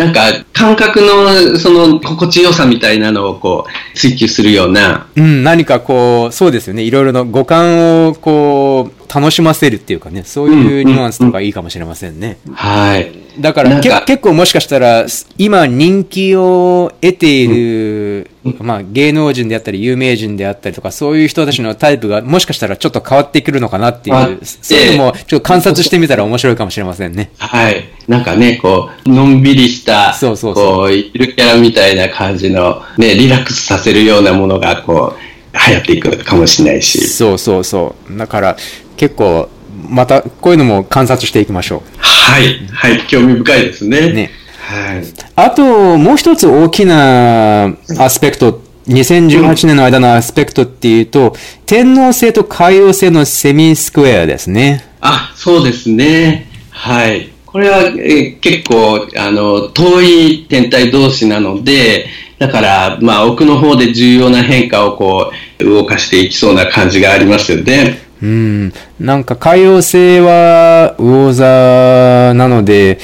[0.00, 0.20] なんか
[0.54, 5.08] 感覚のその心地よさみたいなのをこう追求するような。
[5.14, 6.82] うん、何かこう、そうですよね。
[6.82, 12.38] いろいろの五感をこう、楽しませるっていうかね、そういうニュアンスとかいいかもしれませんね。
[12.46, 13.12] うんうん、はい。
[13.40, 15.06] だから結構もしかしたら、
[15.38, 27.30] 今人気を得ている、うん、まあ芸能人であったり有名人であったりとか、そういう人たちのタイプがもしかしたらちょっと変わってくるのかなっていう、そういうのもちょっと観察してみたら面白いかもしれませんね。
[27.38, 27.84] はい。
[28.06, 35.30] なんかね、こう、のんびりした、そうそうそうこう、いるキャラみたいな感じの、ね、リラックスさせるようなものが、こう、
[35.68, 37.08] 流行っていくかもしれないし。
[37.08, 38.16] そうそうそう。
[38.18, 38.56] だから、
[38.96, 39.48] 結構、
[39.88, 42.00] また、こういうのも観察していきましょう。
[42.30, 42.58] はい。
[42.68, 43.06] はい。
[43.08, 44.12] 興味深いですね。
[44.12, 44.30] ね。
[44.60, 45.04] はい。
[45.34, 51.34] あと、もう一つ大きなアスペクト、2018年の間のアスペクトっていうと、
[51.66, 54.84] 天皇制と海王星のセミスクエアですね。
[55.00, 56.46] あ、そうですね。
[56.70, 57.30] はい。
[57.46, 62.06] これは、え結構、あの、遠い天体同士なので、
[62.38, 68.09] だから、まあ、奥の方で重要な変化をこう、動かしていきそうな感じがありますよね。
[68.22, 68.72] うん。
[68.98, 72.98] なんか、海洋星は魚座なので、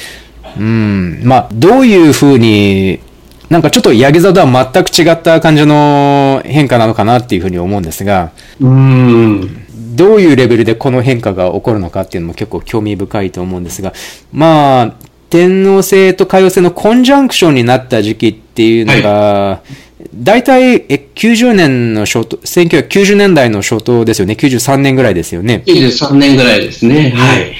[0.58, 1.20] うん。
[1.24, 3.00] まあ、どういうふうに、
[3.48, 9.66] なんかちょっとヤギ座とは全く違った感じの変化なのかなっていうふうに思うんですが、うん。
[9.96, 13.92] どういうレベルでこの変化が起こるのかっていうのも結構興味深いと思うんですが、
[14.32, 14.94] まあ、
[15.30, 24.34] 天皇星と海王星のコンジャンクションになった時期っていうのが、はい、大体え90年の初頭、1990年代の初頭ですよね。
[24.38, 25.62] 93年ぐらいですよね。
[25.66, 27.12] 93年ぐらいですね。
[27.16, 27.52] はい。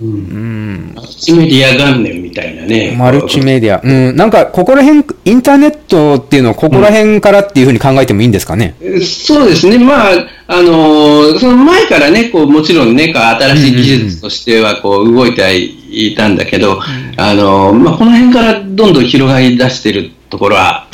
[0.00, 0.92] うん。
[0.94, 2.94] マルチメディア元年みたいなね。
[2.96, 3.80] マルチメディア。
[3.82, 4.16] うん。
[4.16, 8.76] なんか、ここら辺、インターネットっていうのはここら辺からっていうふうに考えてもいいんですかね？
[8.80, 9.76] うん、そうですね。
[9.76, 16.80] まあ、あのー、その前からね、こう、もちろんね、新しい技術としては、こう、動いていたんだけど、うん、
[17.20, 20.86] あのー、まあ、この辺からどんどん広がり出してるところは、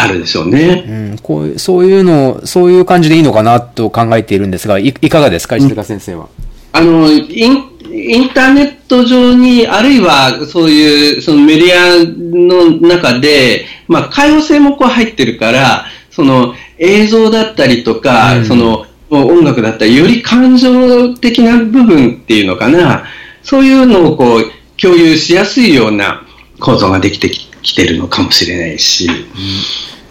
[0.00, 0.84] あるでしょうね。
[0.86, 6.28] うん、こうそういうの、そういう感じでいいのかなと考えているんですが、いいかがですか、石塚先生は？
[6.70, 23.04] あの、インインターネット上に、あるいはそういうそのメディアの中で、まあ、開放性もこう入ってるから、その映像だったりとか、うん、その音楽だったり、より感情的な部分っていうのかな、
[23.42, 24.44] そういうのをこう
[24.80, 26.22] 共有しやすいような
[26.60, 29.06] 構造ができてきてるのかもしれないし。
[29.06, 29.14] うん、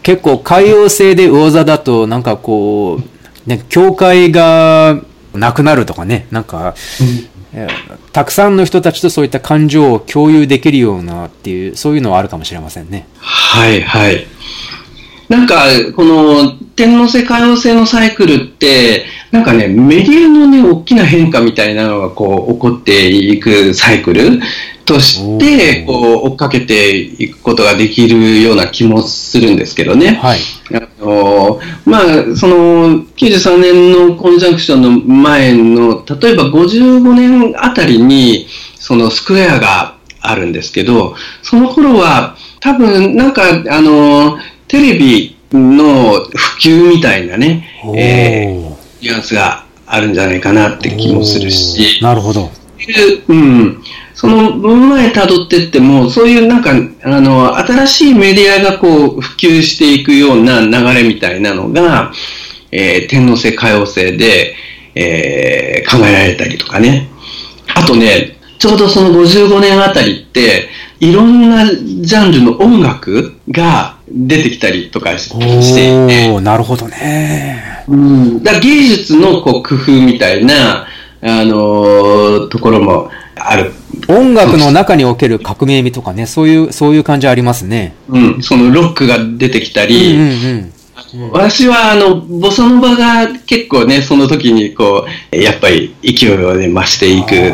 [0.03, 3.01] 結構、海洋性で魚座だと、なんかこ
[3.45, 5.01] う、ね、教会が
[5.33, 7.37] なくなるとかね、なんか、うん
[8.11, 13.07] たくさんの人たちとそういった感情を共有できるようなっていう、そういうのはあるかもしれませんね。
[13.19, 14.27] はいはい。
[15.29, 24.39] なんか、この天皇制、海王制のサイクルって、なんかね、メディアのね、大きな変化みたいなのがこう、起こっていくサイクル
[24.87, 30.15] として、こう、追っかけていくことができるような気もするんですけどね。
[30.15, 30.39] はい。
[30.73, 32.03] あの、まあ、
[32.35, 44.37] その、93年のコンジャンクションの前の、例えば55年あたりに、そのスクエアがあるんですけど、その頃は、多分、なんか、あの、
[44.69, 52.01] テレビの普及みたいなね、えー、ニュアンスがあるんじゃないかなって気もするし。
[52.01, 52.49] なるほど。
[53.27, 53.83] うん。
[54.13, 56.71] その分前辿ってっても、そういうなんか、
[57.03, 62.11] あの、新しいメディアがこう、普及していくような流れみたいなのが、
[62.71, 64.55] えー、天皇制、海王制で、
[64.95, 67.09] えー、考えられたりとかね。
[67.75, 70.69] あとね、ちょうどその55年あたりって、
[70.99, 76.41] いろんなジャンルの音楽が出てきたりとかしていて。
[76.41, 77.83] なるほどね。
[77.87, 78.43] うん。
[78.43, 80.87] だ芸術のこう工夫みたいな、
[81.27, 83.73] あのー、ところもある。
[84.07, 87.93] 音楽の中における革命味とかね、そういう、そういう感じありますね。
[88.07, 90.73] うん、そのロックが出てきたり、うんうん
[91.31, 97.53] 私はあの、ボサノバが結構ね、その時にこう、やっぱり勢いをね、増していく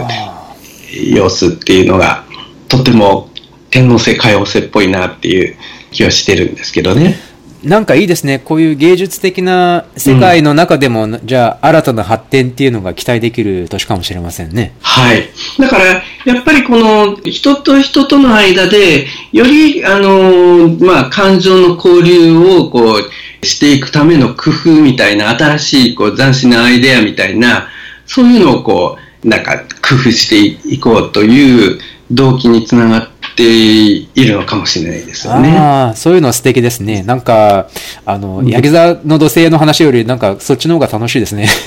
[1.13, 2.23] 様子っていうのが、
[2.67, 3.29] とっても
[3.69, 5.57] 天皇制、歌謡制っぽいなっていう
[5.91, 7.19] 気はしてるんですけどね。
[7.63, 8.39] なんかいいですね。
[8.39, 14.73] こういう芸術的な世界の中でも、じゃあ新たな発展っていうのが期待できる年かもしれませんね。
[14.81, 15.29] はい。
[15.59, 15.85] だから、
[16.25, 27.67] やっぱりこの人と人との間で、より、あの、まあ、感情の交流をこう、していくための工夫みたいな、新しいこう斬新なアイデアみたいな、
[28.05, 31.79] そういうのをこう、なんか工夫していこうという
[32.11, 35.49] 動機につながっているのかもしれないですよね。
[35.57, 37.01] ああ、そういうのは素敵ですね。
[37.03, 37.69] なんか、
[38.05, 41.47] あの、ヤギ座の土星の話より、なんかそっちの方が楽しいですね。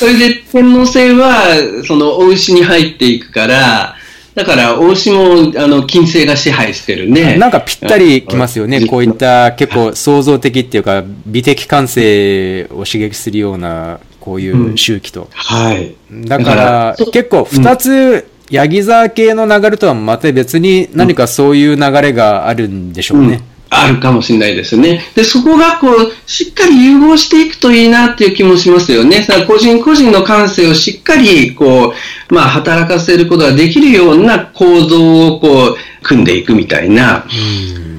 [0.00, 1.42] それで天皇制は、
[1.86, 3.96] その、お牛に入っていくから、
[4.34, 7.36] だから、お牛も、あの、金星が支配してるね。
[7.36, 8.86] なんかぴったりきますよね。
[8.86, 15.28] こういった結構創造的っていうか、美的感性を刺激するような、こういう周期と。
[15.34, 15.94] はい。
[16.10, 23.40] だから結構二つ、ヤギ座系の流れとはまた別に何かそういう流れがあるんでしょうね。
[23.72, 25.00] あるかもしれないですね。
[25.14, 29.22] で、そこがこう、しっかり融合していくといいなっていう気もしますよね。
[29.22, 31.94] さ個人個人の感性をしっかり、こ
[32.30, 37.24] う、まあ、働かせることができるような構造をこう、組んでいくみたいな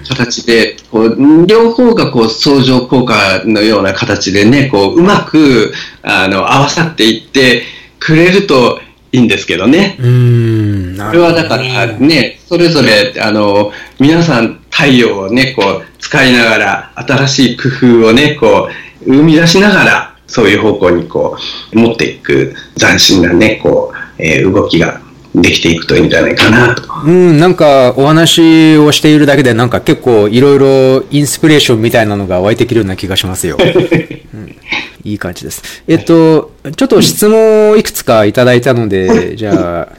[0.10, 5.74] 形で、こう、両方がこう、相乗効果のような形でね、こう、うまく、
[6.04, 7.64] あの、合わさっていって
[7.98, 8.82] くれると
[9.12, 9.98] いいんですけどね。
[10.00, 10.96] うーん。
[10.96, 17.70] なこれはだからね、それぞれ、あの、皆さん太陽をね、こう、使いながら、新しい工
[18.02, 18.70] 夫をね、こ
[19.06, 21.38] う、生み出しながら、そういう方向にこ
[21.74, 25.02] う、持っていく斬新なね、こう、えー動きが
[25.34, 26.84] できていくといいんじゃないかなと。
[27.06, 33.58] うん、なんかお話をしているだけでなんか結構いろいろインスピレーションみたいなのが湧いてくるような気がしますよ。
[33.60, 34.56] うん
[35.04, 35.84] いい感じです。
[35.88, 39.96] えっと、ちょっと質問をいくつかいただいたので、じゃあ、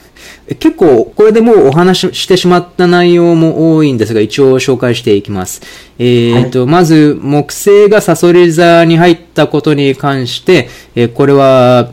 [0.49, 5.63] え結構これでもうお話ししてしまった内容も多いんですが、一応紹介していきます。
[5.99, 11.91] えっと、まず、木星がサソリ座に入ったことに関して、えこれは、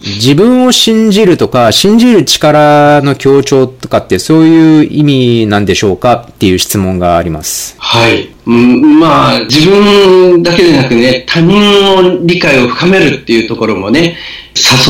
[0.00, 7.74] 自分を信じるとか、信じる力の強調とかってそういう意味なんでしょうかっていう質問があります。
[7.78, 8.30] はい。
[8.46, 14.16] うんまあ、自分だけでなくね、他人の理解を深めるっていうところもね、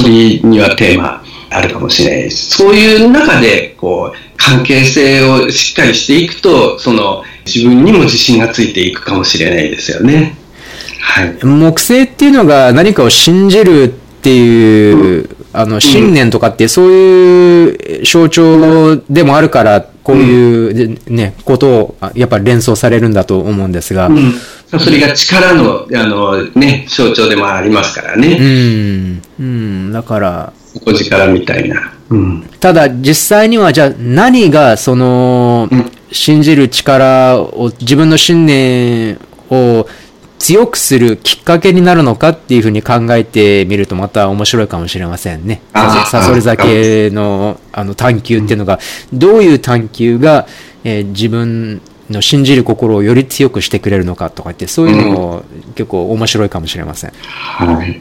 [0.05, 2.51] 誘いにはテーマあるかもしれないです。
[2.57, 10.37] そういう中で、こう、関係性をしっかりしていくと、その、自分にも自信がついていくかもしれないですよね。
[11.01, 11.39] はい。
[11.43, 13.95] 木星っていうのが何かを信じる
[14.29, 24.35] っていう、あの、信念とかってそういう象徴でもあるから、こういうね、ことをあやっぱり連想されるんだと思うんですが、うん。
[24.79, 28.37] それが力の、あの、ね、象徴でもありますからうね。
[28.37, 31.93] ん、うん、だから、底力みたいな。
[32.11, 32.43] うん。
[32.61, 39.19] ただ実際にはじゃあ何がそのうん信じる力を自分の信念
[39.51, 39.87] を
[40.39, 45.61] 強くするきっかけになるのかっていうふうに考えてみるとまた面白いかもしれませんね。
[46.07, 48.79] サソリ酒のあの探求っていうのが
[49.13, 50.47] どういう探求が、
[50.85, 51.81] えー自分
[52.11, 55.45] の信じる心をより強くしてくれるのかとかってそういうのを
[55.75, 57.13] 結構面白いかもしれません。
[57.23, 58.01] はい。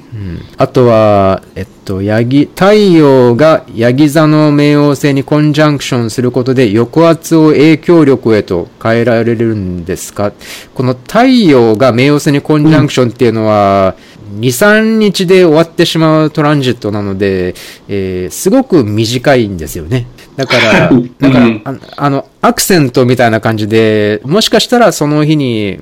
[0.57, 10.31] あとは、えっと、ヤギ、太陽がヤギ座の冥王星にコンジャンクションすることで抑圧を影響力へと変えられるんですか？
[10.73, 13.95] この太陽が冥王星にコンジャンクションっていうのは、
[14.27, 17.55] 2、3日で終わってしまうトランジットなので、
[17.87, 20.07] えーすごく短いんですよね。
[20.35, 25.79] だから、 だから、うんああの、アクセントみたいな感じで、もしかしたらその日に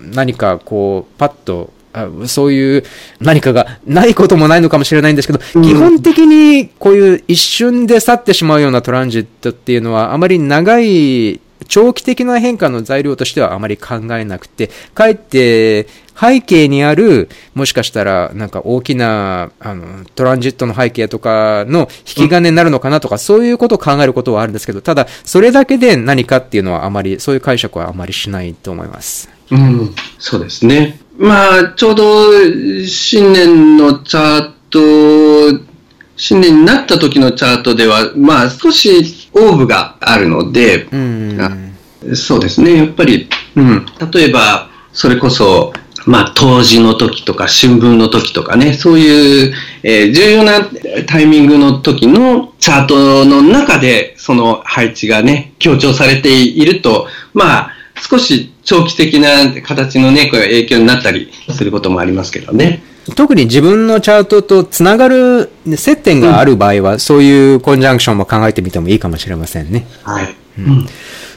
[0.00, 2.84] 何かこう、パッと、あそういう
[3.20, 15.86] 何かがないこともないのかもしれないんですけど、基本的にこういう一瞬で去ってしまうようなトランジットっていうのはあまり長い長期的な変化の材料としてはあまり考えなくて、かえって
[16.18, 29.28] 背景にある、もしかしたらなんか大きなあのトランジットの背景とかの引き金になるのかなとか、そういうことを考えることはあるんですけど、ただそれだけで何かっていうのはあまり、そういう解釈はあまりしないと思います。
[29.50, 30.98] うん、そうですね。
[31.18, 35.75] まあ、ちょうど新年のチャート、
[36.16, 41.38] 新年になった時のチャートでは、まあ少しオーブがあるので、うん。
[41.40, 42.76] あそうですね。
[42.76, 45.72] やっぱり、うん、例えば、それこそ、
[46.06, 50.60] まあ、冬至の時とか春分の時とかね、そういう、えー重要な
[51.06, 57.70] タイミングの時のチャートの中で、その配置がね、強調されていると、まあ、
[58.08, 62.82] 少し長期的な形のね、こう影響になったりすることもありますけどね。
[63.14, 69.86] 特に自分のチャートとつながる接点がある場合は、そういうコンジャンクションも考えてみてもいいかもしれませんね。
[70.02, 70.34] はい。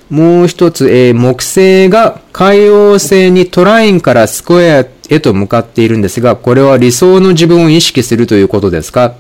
[0.09, 9.13] もう一つ、えー木星が海王星にトラインからスクエアへと向かっているんですが、これは理想の自分を意識するということですか？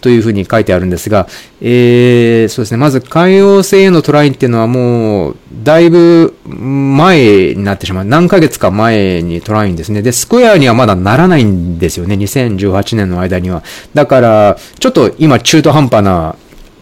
[0.00, 1.26] というふうに書いてあるんですが、
[1.60, 2.78] えー、そうですね。
[2.78, 8.04] まず海王星へのトラインっていうのはもう、だいぶ前になってしまう。
[8.04, 10.02] 何ヶ月か前にトラインですね。
[10.02, 12.14] で、スクエアにはまだならないんですよね。
[12.14, 13.62] 2018年の間には。
[13.94, 16.36] だから、ちょっと今中途半端な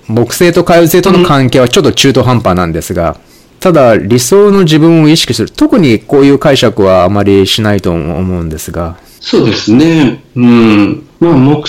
[0.08, 3.18] 木星と海王星との関係はちょっと中途半端なんですが、
[3.60, 5.50] ただ理想の自分を意識する。
[5.50, 8.96] 特にこういう解釈はあまりしないと思うんですが。
[9.20, 10.22] そうですね。
[10.36, 11.06] うん。
[11.20, 11.68] まあ、木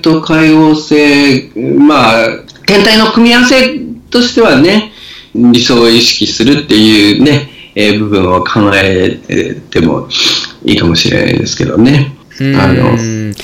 [0.00, 2.28] と海王星、まあ、
[2.66, 3.78] 天体の組み合わせ
[4.10, 4.92] としてはね、
[5.34, 9.16] 理想を意識するっていうね、えー部分を考え
[9.70, 10.08] ても
[10.64, 12.12] いいかもしれないですけどね。
[12.40, 13.34] あの、うん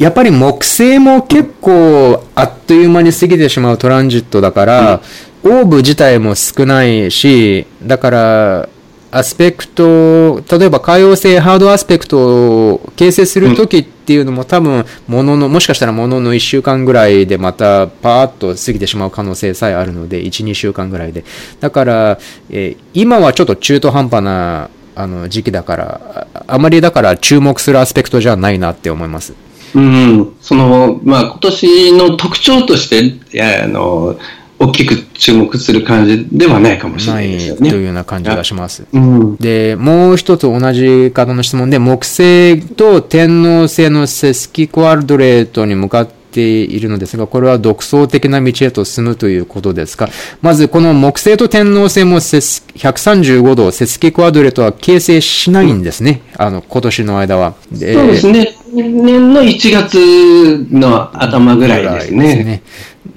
[0.00, 5.02] やっぱり木星も結構あっという間に過ぎてしまうトランジットだから、
[5.42, 8.68] オーブ自体も少ないし、だから、
[9.12, 21.24] アスペクト、例えば海王星ハードアスペクトを形成するときっていうのも多分、ものの、もしかしたらものの1週間ぐらいでまたパーッと過ぎてしまう可能性さえあるので、1、2週間ぐらいで。
[21.60, 22.18] だから、
[22.50, 29.34] えー今はちょっと中途半端なあの時期だから、あまりだから注目するアスペクトじゃないなって思います。
[29.74, 32.88] うん、その、まあ、今年の特徴とし
[33.30, 34.18] て、あの、
[34.62, 37.84] 大きく注目する感じではないかもしれなないですよいというね。
[37.86, 38.84] ような感じがします。
[38.92, 39.36] うん。
[39.36, 50.10] で、もう一つ同じ方の質問で、木星と天王星のセスキコアルドレートに向かっているのですが、これは独創的な道へと進むということですか
[50.42, 56.20] まず、この木星と天王星もセス135度、セスキコアドレートは形成しないんですね。
[56.36, 57.54] あの、今年の間は。
[57.72, 58.54] でそうですね。
[58.74, 62.62] 年の1月の頭ぐらいですね。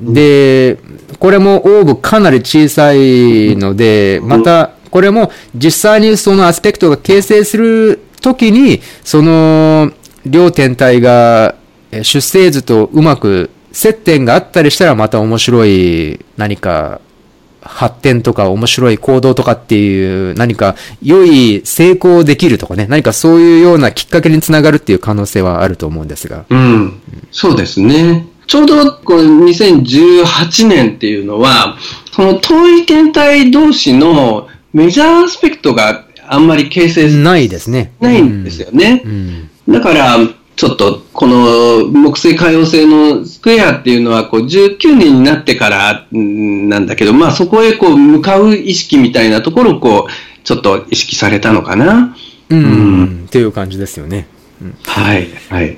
[0.01, 0.77] で、
[1.20, 9.91] これもオーブかなり小さいので、また、これも実際にそのアスペクトが形成するときに、その
[10.26, 11.55] 両天体が
[11.93, 17.01] え出生図とうまく接点があったりしたらまた面白い何か
[17.61, 26.45] 発展とか面白い行動とかっていう何か良い成功できるとかね、何かそういうようなきっかけにつながるっていう可能性はあると思うんですが。
[26.49, 27.01] うん。
[27.32, 28.28] そうですね。
[28.47, 31.77] ちょうどこう2018年っていうのは、
[32.11, 37.93] その遠い天体同士のメジャーアスペクトがあんまり形成しないですね。
[37.99, 39.01] ないんですよね。
[39.05, 39.49] うん。
[39.69, 40.17] だから、
[40.55, 52.15] ちょっと、この木星海王星のスクエアっていうのは、こう、19年になってからんなんだけど、まあそこへこう、向かう意識みたいなところをこう、ちょっと意識されたのかな。
[52.49, 53.25] うん。
[53.27, 54.27] っていう感じですよね。
[54.85, 55.77] はい、はい。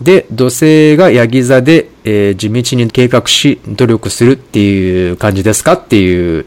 [0.00, 6.44] で、土星がヤギ座で、えー地道に計画し、努力するっていう感じですかっていう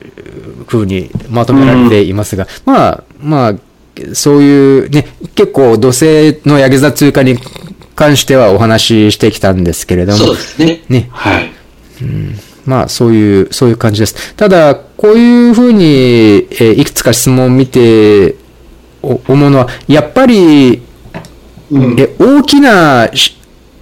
[0.68, 3.56] 風にまとめられていますが、まあ、まあ、
[4.14, 7.38] そういうね、結構土星のヤギ座通過に
[7.96, 10.84] 関してはお話ししてきたんですけれども、そうですね。
[10.88, 11.52] ねはい。
[12.66, 14.36] まあ、そういう、そういう感じです。
[14.36, 18.36] ただ、こういうふうに、えーいくつか質問を見て、
[19.02, 20.84] お思うのは、やっぱり、
[21.72, 23.39] うんえ大きなし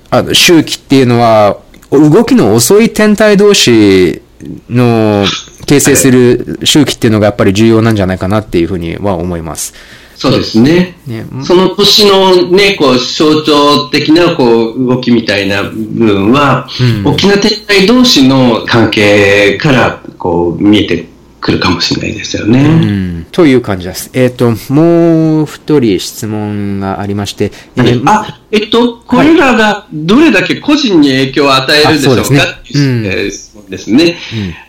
[0.09, 1.57] あの周期っていうのは、
[1.91, 4.21] 動きの遅い天体同士
[4.69, 5.25] の
[5.65, 9.73] 形成する周期っていうのがやっぱり重要なんじゃないかなっていうふうには思います。
[10.17, 10.97] そうですね。
[11.05, 21.05] ねその年のね、こう、象徴的な、こう、動きみたいな部分は、うん大きな天体同士の関係から、こう、見えて
[21.39, 22.61] くるかもしれないですよね。
[22.61, 24.09] うん、という感じです。
[24.13, 32.39] えっ、と、もう一人質問がありまして、えーあ、えっと、これらがどれだけ個人に影響を与えるでしょうかうですね。
[32.39, 34.17] っていううんえー質問ですね。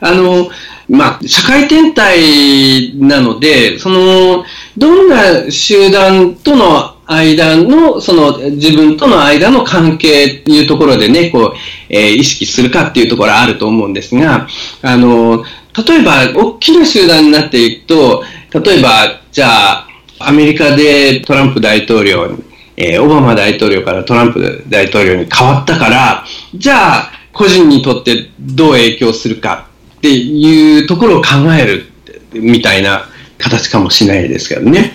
[0.01, 0.49] あの、
[0.89, 4.45] まあ、社会天体なので、その、
[4.77, 11.57] どんな集団との間の、その自分との間の関係っていうところでね、こう、
[11.89, 14.47] えー意識するかっていうところはあると思うんですが、
[14.83, 15.45] あの、
[15.87, 19.89] 例えば、大きな集団になっていくと、例えば、じゃあ、
[20.21, 22.45] アメリカでトランプ大統領に、
[22.77, 26.25] えーオバマ大統領からトランプ大統領に変わったから、
[26.55, 29.69] じゃあ、個人にとってどう影響するか
[29.99, 31.29] っていうところを考
[31.59, 31.87] える
[32.33, 34.93] みたいな形かもしれないですけどね。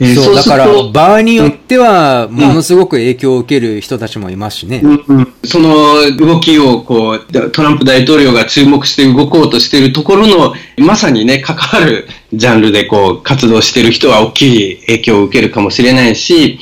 [0.00, 4.80] えーそう、だから場合によっては、ものすごく影響を受ける人たちもいますしね。
[4.82, 16.58] うんその動きをこう、トランプ大統領が注目して動こうとしているところの、まさにね、関わるジャンルでこう、活動している人は大きい影響を受けるかもしれないし、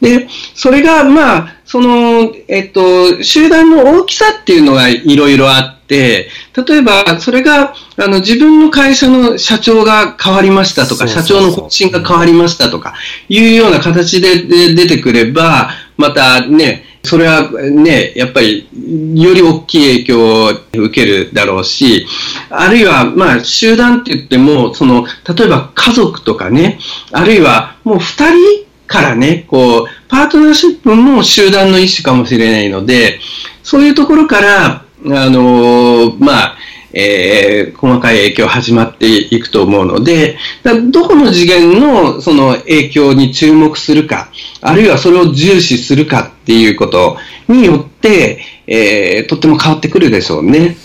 [0.00, 12.94] で、それが、まあ、その、えっと、集団の大きさっていうのがいろいろあって、例えば、それが、あの、自分の会社の社長が変わりましたとか、社長の方針が変わりましたとか、
[13.28, 18.68] いうような形でで出てくれば、またね、それはね、やっぱり、
[19.16, 22.06] より大きい影響を受けるだろうし、
[22.50, 25.04] あるいは、まあ、集団って言っても、その、
[25.36, 26.78] 例えば家族とかね、
[27.10, 33.20] あるいはもう二人からね、こう、パートナーシップも集団の一種かもしれないので、
[33.62, 36.56] そういうところから、あのまあ、
[36.92, 44.28] えー細かい影響始まっていくと思うので、だどこの次元のその影響に注目するか、
[44.60, 50.76] あるいはそれを重視するかっていうことによって、えーとっても変わってくるでしょうね。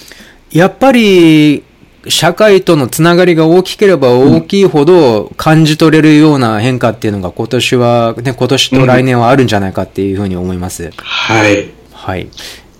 [0.51, 1.63] やっぱり、
[2.07, 10.91] 社会とのつながりが大きければ大きいほど感じ取れるような変化っていうのが今年は、ね、今年と来年はあるんじゃないかっていうふうに思います。
[10.97, 11.69] はい。
[11.91, 12.29] はい。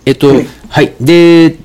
[0.06, 0.32] えっと、
[0.70, 0.94] はい。
[1.00, 1.56] で、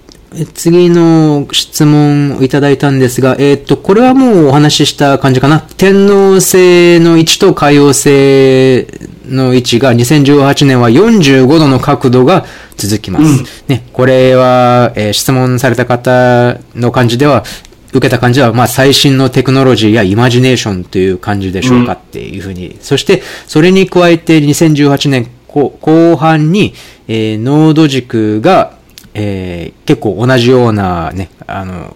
[0.54, 5.62] 次の質問をいただいたんですが、えっと、これはもうお話しした感じかな。
[5.78, 8.86] 天皇星の位置と海王星
[9.28, 13.44] の位置が2018年は45度の角度が続きます。
[13.68, 17.44] ね、これは、えー質問された方の感じでは、
[17.92, 22.78] 受けた感じは、まあ、最新のテクノロジーやイマジネーションという感じでしょうかっていうふうに。
[22.82, 26.74] そして、それに加えて2018年後後半に、
[27.08, 28.75] えーノード軸が、
[29.16, 31.96] えー結構同じようなね、あの、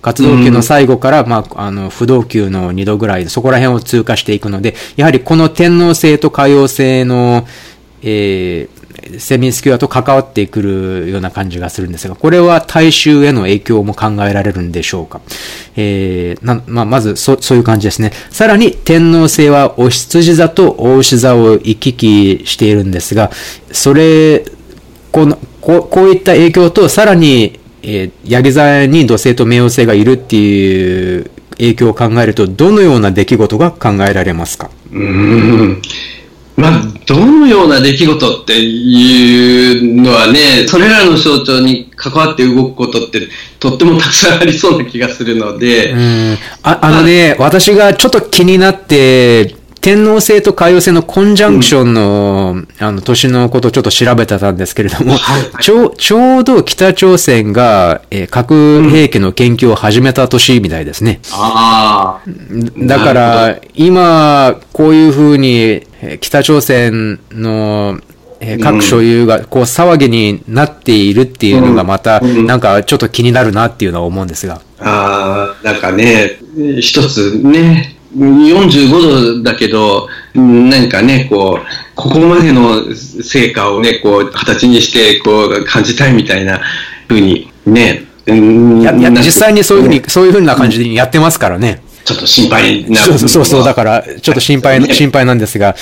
[0.00, 7.46] 活動級の最後から、まあ、あの、不動級の2度ぐらい、そこら辺を通過していくので、やはりこの天皇星と海王星の、
[8.02, 8.86] えー
[9.18, 15.20] セミスキュアと関わってくるような感じがするんですが、これは大衆への影響も考えられるんでしょうか。
[15.76, 18.12] えーなまあ、まずそ、そういう感じですね。
[18.30, 23.30] さらに、天皇星はお羊座とお牛座を行き来しているんですが、
[23.70, 24.44] それ、
[25.12, 34.70] このこうこういった影響と、さらに、えー、ヤギ座に土星と冥王星がいるっていう影響を考えると、どのような出来事が考えられますか？
[34.92, 35.82] うーん。
[36.56, 43.28] まあ、どのような出来事っていうのはね、それらの象徴に関わって動くことって、
[43.60, 46.38] とってもたくさんありそうな気がするので、うん。
[46.62, 49.54] ああのね、私がちょっと気になって、
[49.86, 55.62] 天皇星と海王星のコンジャンクションの、あの、年のことをちょっと調べてたんですけれども、はい。
[55.62, 61.20] ちょう、ちょうど北朝鮮が、えー核兵器の研究を始めた年みたいですね。
[61.30, 62.28] ああ、
[62.84, 65.52] だから、今、こういうふうに、
[66.02, 68.00] えー北朝鮮の、
[68.40, 72.44] えー核所有が、こう、騒ぎになっているっていうのがまた、うん。
[72.44, 74.60] なんかちょっと気になるなっていうのは思うんですが。
[74.80, 76.40] ああ、なんかね、
[76.80, 86.60] 一つね、45度だけど、うん何かね、こう、ここまでの成果をね、こう、形にして、こう、感じたいみたいな
[87.08, 91.80] 風に、ね、うん実際にそういうふうに、ねそういうふうな感じでやってますからね。
[92.06, 92.96] ちょっと心配な。
[92.98, 95.74] そうそうそうだから、ちょっと心配、ね心配なんですが、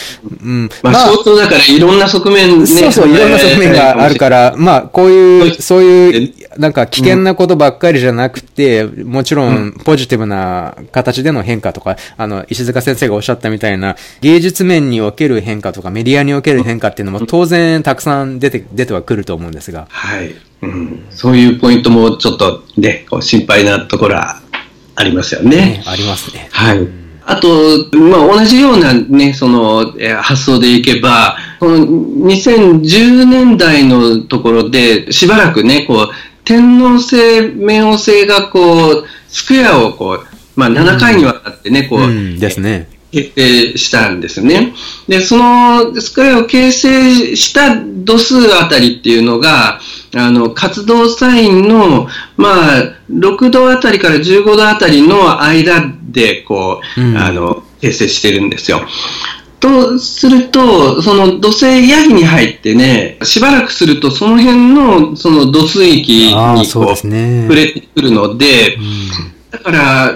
[0.42, 0.70] うん。
[0.82, 2.66] まあ、相当だからいろんな側面ね。
[2.66, 19.88] そうそう、いろんな側面があるから、まあ、こういう、そういう、なんか危険なことばっかりじゃなくて、もちろん、ポジティブな形での変化とか、あの、石塚先生がおっしゃったみたいな、芸術面における変化とか、メディアにおける変化っていうのも当然たくさん出て、出てはくると思うんですが。
[19.90, 21.04] はい、うん。
[21.10, 24.40] そういうポイントもちょっとね、心配なところは
[24.96, 25.56] ありますよね。
[25.56, 26.48] ね、ありますね。
[26.52, 27.04] はい。
[27.26, 27.48] あと、
[27.96, 36.08] まあ、同じようなね、その、えー発想でいけば、この2010年代のところで、しばらくね、こう、
[36.44, 42.88] 天皇星、冥王星がこう、スクエアをこう、まあ、7回にわたってね、こう、うん、ですね。
[43.14, 44.74] 決定したんですね。
[45.06, 49.78] で、そのスクエアを形成した度数あたりっていうのが、
[50.16, 58.80] あの、活動サインの、まあ、6度あたりから15度あたりの間で、こう、うんあの、形成してるんですよ。
[59.60, 67.42] とすると、その土星ヤギに入ってね、しばらくするとその辺のその度水域にこうね。
[67.42, 70.12] 触れてくるので、うんだから、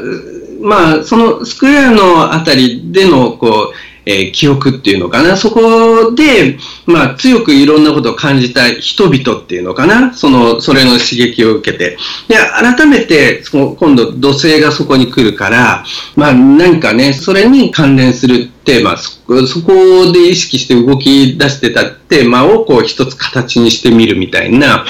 [0.61, 3.75] まあ、そのスクエアのあたりでの、こう、
[4.09, 5.37] えー記憶っていうのかな。
[5.37, 6.57] そこで、
[6.87, 10.15] まあ、強くいろんなことを感じた人々っていうのかな。
[10.15, 11.99] その、それの刺激を受けて。
[12.27, 15.85] で、改めて、その今度、土星がそこに来るから、
[16.17, 24.87] まあ、何かね、それに関連するテーマ、そそこで意識して動き出してたテーマを、こう、一つ形にしてみるみたいな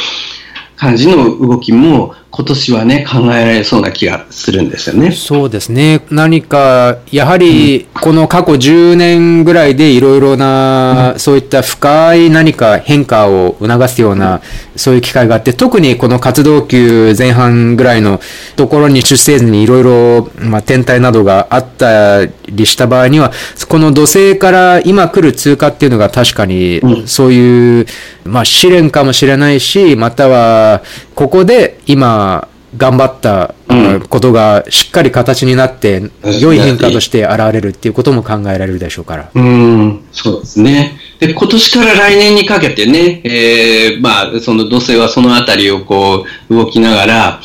[0.77, 5.11] 感じの動きも、今年はね、考えられそうな気がするんですよね。
[5.11, 6.03] そうですね。
[6.09, 14.41] 何か、やはり、この過去10年ぐらいでいろいろな、そういった深い何か変化を促すような、
[14.76, 18.20] そういう機会があって、特にこの活動級前半ぐらいの
[18.55, 23.32] ところに出生図にいろいろ、まあ、天体などがあったりした場合には、
[23.68, 27.86] この土星から今来る通過っていうのが確かに、そういう、
[28.24, 30.82] まあ、試練かもしれないし、または、
[31.19, 32.47] ここで今、
[32.77, 39.31] 頑張ったうんことがしっかり形になって、うん良い変化として現れるっていうことも考えられるでしょうから。
[39.35, 40.97] うん、そうですね。
[41.19, 47.41] で、今年から来年にかけてね、えー、まあ、その土星はそのあたりをこう、動きながら、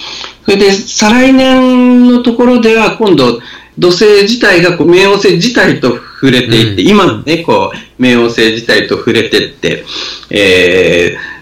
[0.45, 3.39] それで、再来年のところでは、今度、
[3.79, 9.83] 土星自体がこう冥王星自体と触れていって、うん今のね、こう、冥王星自体と触れてって、
[10.29, 11.32] えー、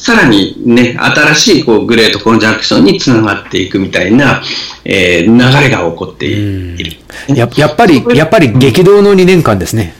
[0.00, 4.42] さらにね、新しいこうグレートコンジャンクションにつながっていくみたいな、
[4.82, 6.96] えー、流れが起こっている。
[7.28, 9.94] ややっぱり、やっぱり激動の2年間ですね。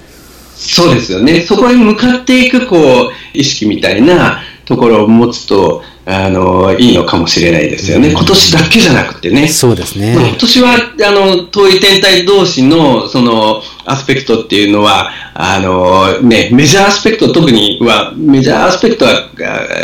[0.57, 1.42] そうですよね。
[1.42, 4.40] そこへ向かっていく、こう、意識みたいな
[4.70, 8.12] ところを持つと、あの、いいのかもしれないですよね。
[8.12, 9.48] 今年だけじゃなくてね。
[9.48, 10.14] そうですね。
[10.14, 19.28] まあ今年は、あの、遠い天体同士の、その、アスペクトっていうのは、あの、ね、メジャーアスペクト特には、メジャーアスペクトは、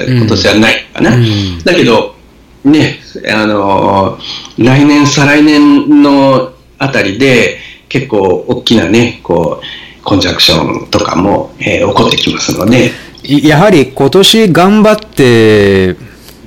[0.09, 1.17] 今年はないかな。
[1.17, 2.15] うんだけど、
[2.65, 3.01] ね、
[3.35, 4.19] あの、
[4.57, 7.59] 来年、再来年のあたりで、
[7.89, 9.67] 結構大きなね、こう、
[10.07, 12.91] コンジャンクションとかも、えー起こってきますので、い
[13.29, 15.97] やはり今年頑張って、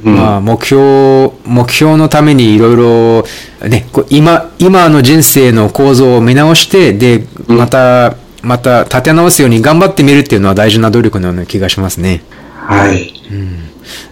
[0.03, 12.23] うんまあ、目標、目標のためにいろいろ、ね、今、今の人生の構造を見直して、で、うんまた、また立て直すように頑張ってみるっていうのは大事な努力のような気がしますね。
[12.55, 13.11] はい。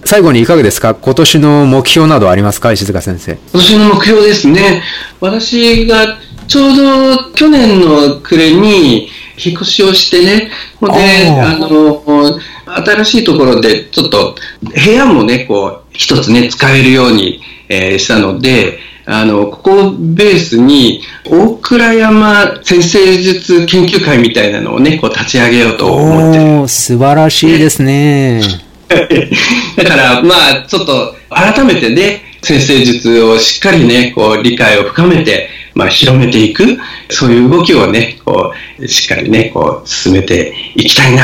[0.03, 0.95] 最後にいかがですか？
[0.95, 2.73] 今年の目標などありますか？
[2.73, 3.33] 石塚先生。
[3.53, 4.81] 今年の目標ですね。
[5.21, 6.17] 私が
[6.47, 28.41] ちょうど去年の暮れに引っ越しをしてね、ほんで、ああの、新しいところでちょっと部屋もね、こう、一つね、使えるように、えーしたので、あの、ここをベースに、大倉山先生術研究会みたいなのをね、こう立ち上げようと思ってるおー、素晴らしいですね。
[29.77, 36.63] だから、まあ、ちょっと、改めてね、先生術をしっかりね、こう、理解を深めて、まあ、広めていく、
[37.09, 41.23] そういう動きをね、こう、しっかりね、こう、進めていきたいな、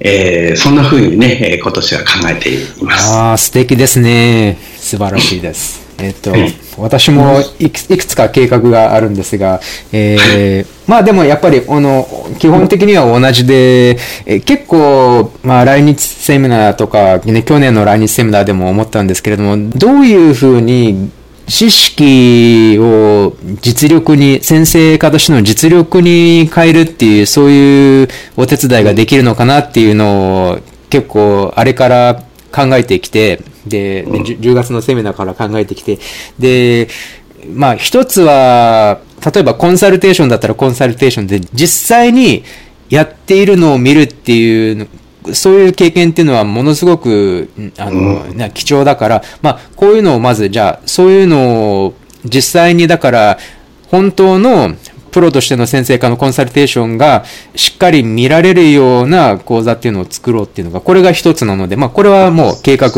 [0.00, 3.10] えー、そんな風にね、えー今年は考えています。
[3.10, 4.58] ああ、素敵ですね。
[4.76, 5.82] 素晴らしいです。
[5.98, 9.60] えっとはい、私もいくいくつか計画があるんですが、
[9.92, 12.06] えーまあでもやっぱり、あの、
[12.38, 13.90] 基本的には同じで、
[14.26, 21.10] えー結構、まあ来日セミナーとか、ね、去年の来日セミナーでも思ったんですけれども、どういうふうに
[21.46, 30.58] 知識を実力に、先生家としての実力に変えるっていう、そういうお手伝いができるのかなっていうのを、
[30.90, 32.22] 結構、あれから
[32.52, 35.98] 考えてきて、で、で10 10月のセミナーから考えてきて、
[36.38, 36.88] で、
[37.52, 42.44] まあ一つは、例えばコンサルテーションだったらコンサルテーションで実際に
[42.90, 44.86] やっているのを見るっていうの、
[45.32, 51.94] そういう経験っていうのはものすごく、んあの、な貴重だから、まあこういうのをまず、じゃあ、そういうのを
[52.24, 53.38] 実際にだから、
[53.90, 54.74] 本当の
[55.14, 62.90] プロとしての先生科のコンサルテーションがしっかり見られるような講座っていうのを作ろうっていうのが、これが一つなので、まあこれはもう計画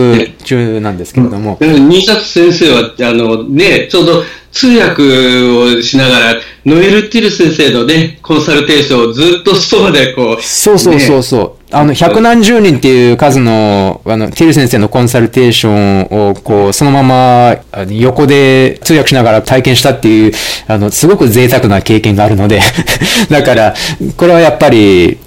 [0.45, 1.59] 中なんですけれども。
[1.61, 11.56] 新里先生は、あのね、ちょうど通訳をしながら、ノエル・ティル先生のね、コンサルテーションをずっとそばでこう、そうそうそうそう。
[11.73, 17.57] あの、百何十人っていう数の、あの、ティル先生のコンサルテーションを、こう、そのまま、
[17.91, 20.33] 横で通訳しながら体験したっていう、
[20.69, 22.61] あの、すごく贅沢な経験があるので、
[23.31, 23.75] だから、
[24.17, 25.19] これはやっぱり、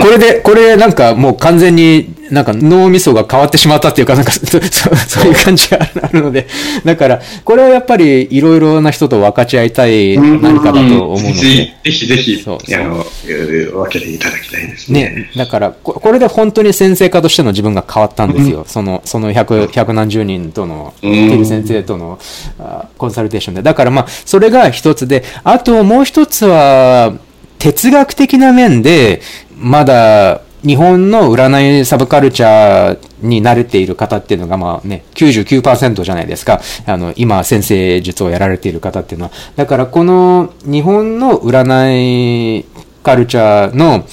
[0.00, 4.60] これで、これなんかもう完全になんか脳みそが変わってしまったっていうか、なんかそそ
[5.20, 6.46] そういう感じがあるので、
[6.84, 11.32] だから、これはやっぱりいろいろな人と分かち合いたい何かだと思うので。
[11.32, 15.00] ぜひ、ぜひぜひ、そうそうあの、分けていただきたいですね。
[15.00, 18.64] ね、だからこ、これで本当に先生家としての自分が変わったんですよ。
[18.66, 22.18] その、その百、百何十人との、うんティル先生との
[22.58, 23.62] あコンサルテーションで。
[23.62, 27.14] だからまあ、それが一つで、あともう一つは、
[27.58, 29.20] 哲学的な面で、
[29.56, 36.60] まだ日本の占いサブカルチャーに慣れている方っていうのが、まあね、99%じゃないですか。
[36.86, 39.32] あの、今、先生術をやられている方っていうのは。
[39.56, 42.66] だから、この日本の占い
[43.02, 44.04] カルチャーの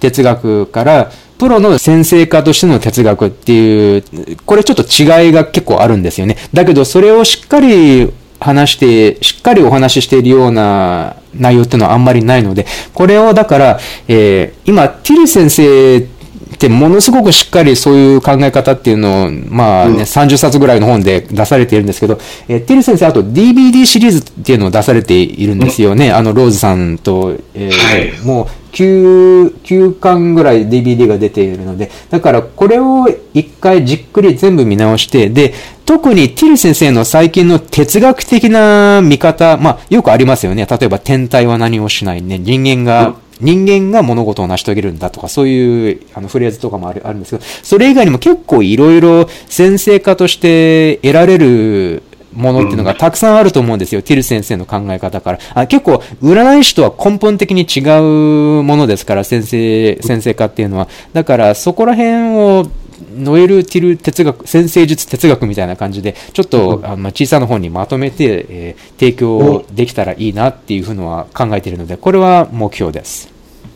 [0.00, 4.04] 哲学から、プロの先生家としての哲学っていう、
[4.46, 6.36] これちょっと違いが結構あるんですよね。
[6.52, 8.12] だけど、それをしっかり
[8.44, 22.18] 話して、しっかりお話ししているような内容っていうのはあんまりないので、これをだから、えー、今、ティル先生ってものすごくしっかりそういう考え方っていうのを、まあね、うん、30冊ぐらいの本で出されているんですけど、
[22.48, 26.08] えー、ティル先生、あと DVD シリーズっていうのを出されているんですよね。
[26.08, 35.54] うん、あの、ローズさんと、えー、はい、もう、9、9巻ぐらい DVD が出ているので、だからこれを一回じっくり全部見直して、で、
[35.86, 40.66] 特にティル先生の最近の哲学的な見方、まあ、よくありますよね。
[40.66, 42.38] 例えば、天体は何もしないね。
[42.38, 52.02] 人間が、人間が物事を成し遂げるんだとか、そういうあのフレーズとかもあるあるんですけど、それ以外にも結構いろいろ先生家として得られる
[52.34, 54.00] ものっていうのがたくさんあると思うんですよ。
[54.00, 55.38] うん、ティル先生の考え方から。
[55.54, 57.80] あ結構、占い師とは根本的に違
[58.60, 60.88] うものですから、先生、先生家っていうのは。
[61.12, 62.66] だから、そこら辺を、
[63.16, 73.32] ノエル・ティル哲学、先生術哲学みたいな感じで、ちょっと、あの小さな本にまとめて、えー、提供できたらいいなっていうふうのは考えているので、これは目標です。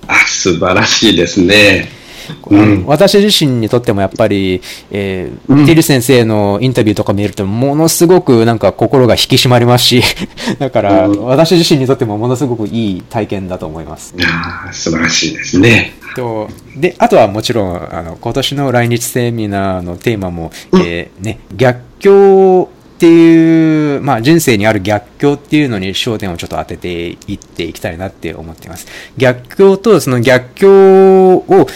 [0.06, 1.97] あ、素晴らしいですね。
[2.46, 4.60] うん、私自身にとってもやっぱり、
[4.90, 10.02] えー、うん、ティル先生のインタビューとか見ると、ものすごくなんか心が引き締まりますし、
[10.58, 14.14] だから、私自身にとってもものすごくいい体験だと思います。
[14.16, 14.28] いや
[14.72, 15.94] 素晴らしいですね。
[16.14, 28.88] とであとはもちろんあの今年の来日セミナーのテーマも、うん、えー、ね、逆境っていう、まあ人生にある逆境っていうのに焦点をちょっと当てていっていきたいなって思っています。
[29.16, 31.68] 逆境とその逆境を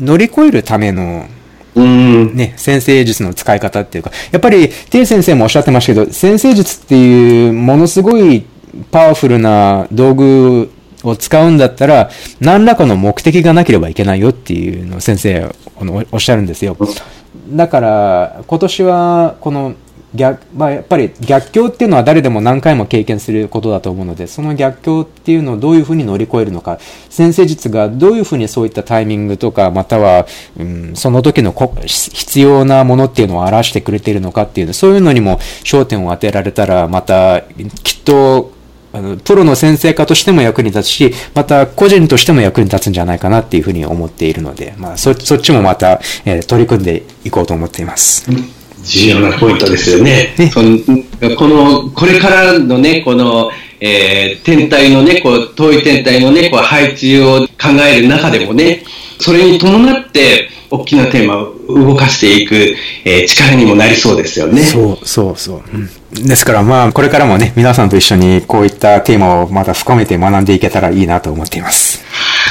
[0.00, 1.26] 乗り越えるための、
[1.74, 8.44] ね、先生術の使い方っていうか、やっぱり、てい先生もおっしゃってましたけど、先生術っていうものすごい
[8.90, 10.70] パワフルな道具
[11.02, 15.54] を使うんだったら、何らかの目的がなければいけないよっていうのを先生
[16.12, 16.76] おっしゃるんですよ。
[17.50, 19.74] だから、今年は、この
[20.16, 26.78] 逆、まあ、やっぱり逆境っていうのは誰でも何回も経験することだと思うので、その逆境っていうのをどういうふうに乗り越えるのか、
[27.10, 30.26] 先生術がどういうふうにそういったタイミングとか、または、
[30.58, 31.54] うん、その時の
[31.84, 37.42] 必要なものっていうのを表してくれているのかっていう、そういうのにも焦点を当てられたら、また、
[37.82, 38.56] きっと、
[38.96, 48.26] あの、プロの先生家としても役に立つし、また個人としても役に立つんじゃないかなっていうふうに思っているので、まあ、そ、そっちもまた、えー、取り組んでいこうと思っています。
[48.86, 50.34] うん重要なポイントですよね。
[50.38, 50.78] ねその
[51.36, 58.84] この、これからのね、この、えー、天体のね、こう、遠い天体のね、こう、配置を考える中でもね、
[59.18, 62.54] それに伴って、大きなテーマを動かしていく、
[63.04, 64.62] えー、力にもなりそうですよね。
[64.62, 65.62] そう、そう、そう。
[65.72, 72.05] うんですからまあ、これからもね、皆さんと一緒にこういったテーマをまた深めて学んでいけたらいいなと思っています。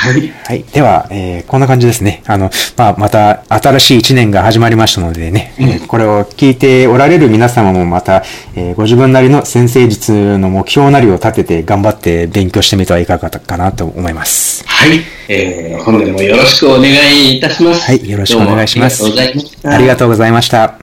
[0.05, 0.29] はい。
[0.29, 0.63] はい。
[0.63, 2.21] では、えー、こんな感じですね。
[2.27, 8.23] あの、まあ、また新しい一年が始まりましたのでね、うん、これを聞いておられる皆様もまた、
[8.55, 14.63] えー、ご自分なりの先生術の目標なりを立てて頑張って勉強してみてはいかがかなと思います。
[14.67, 15.01] はい。
[15.27, 17.91] えー、本年もよろしくお願いいたします。
[17.91, 18.09] はい。
[18.09, 19.03] よろしくお願いします。
[19.05, 19.71] ありがとうございました。
[19.71, 20.73] ありがとうございました。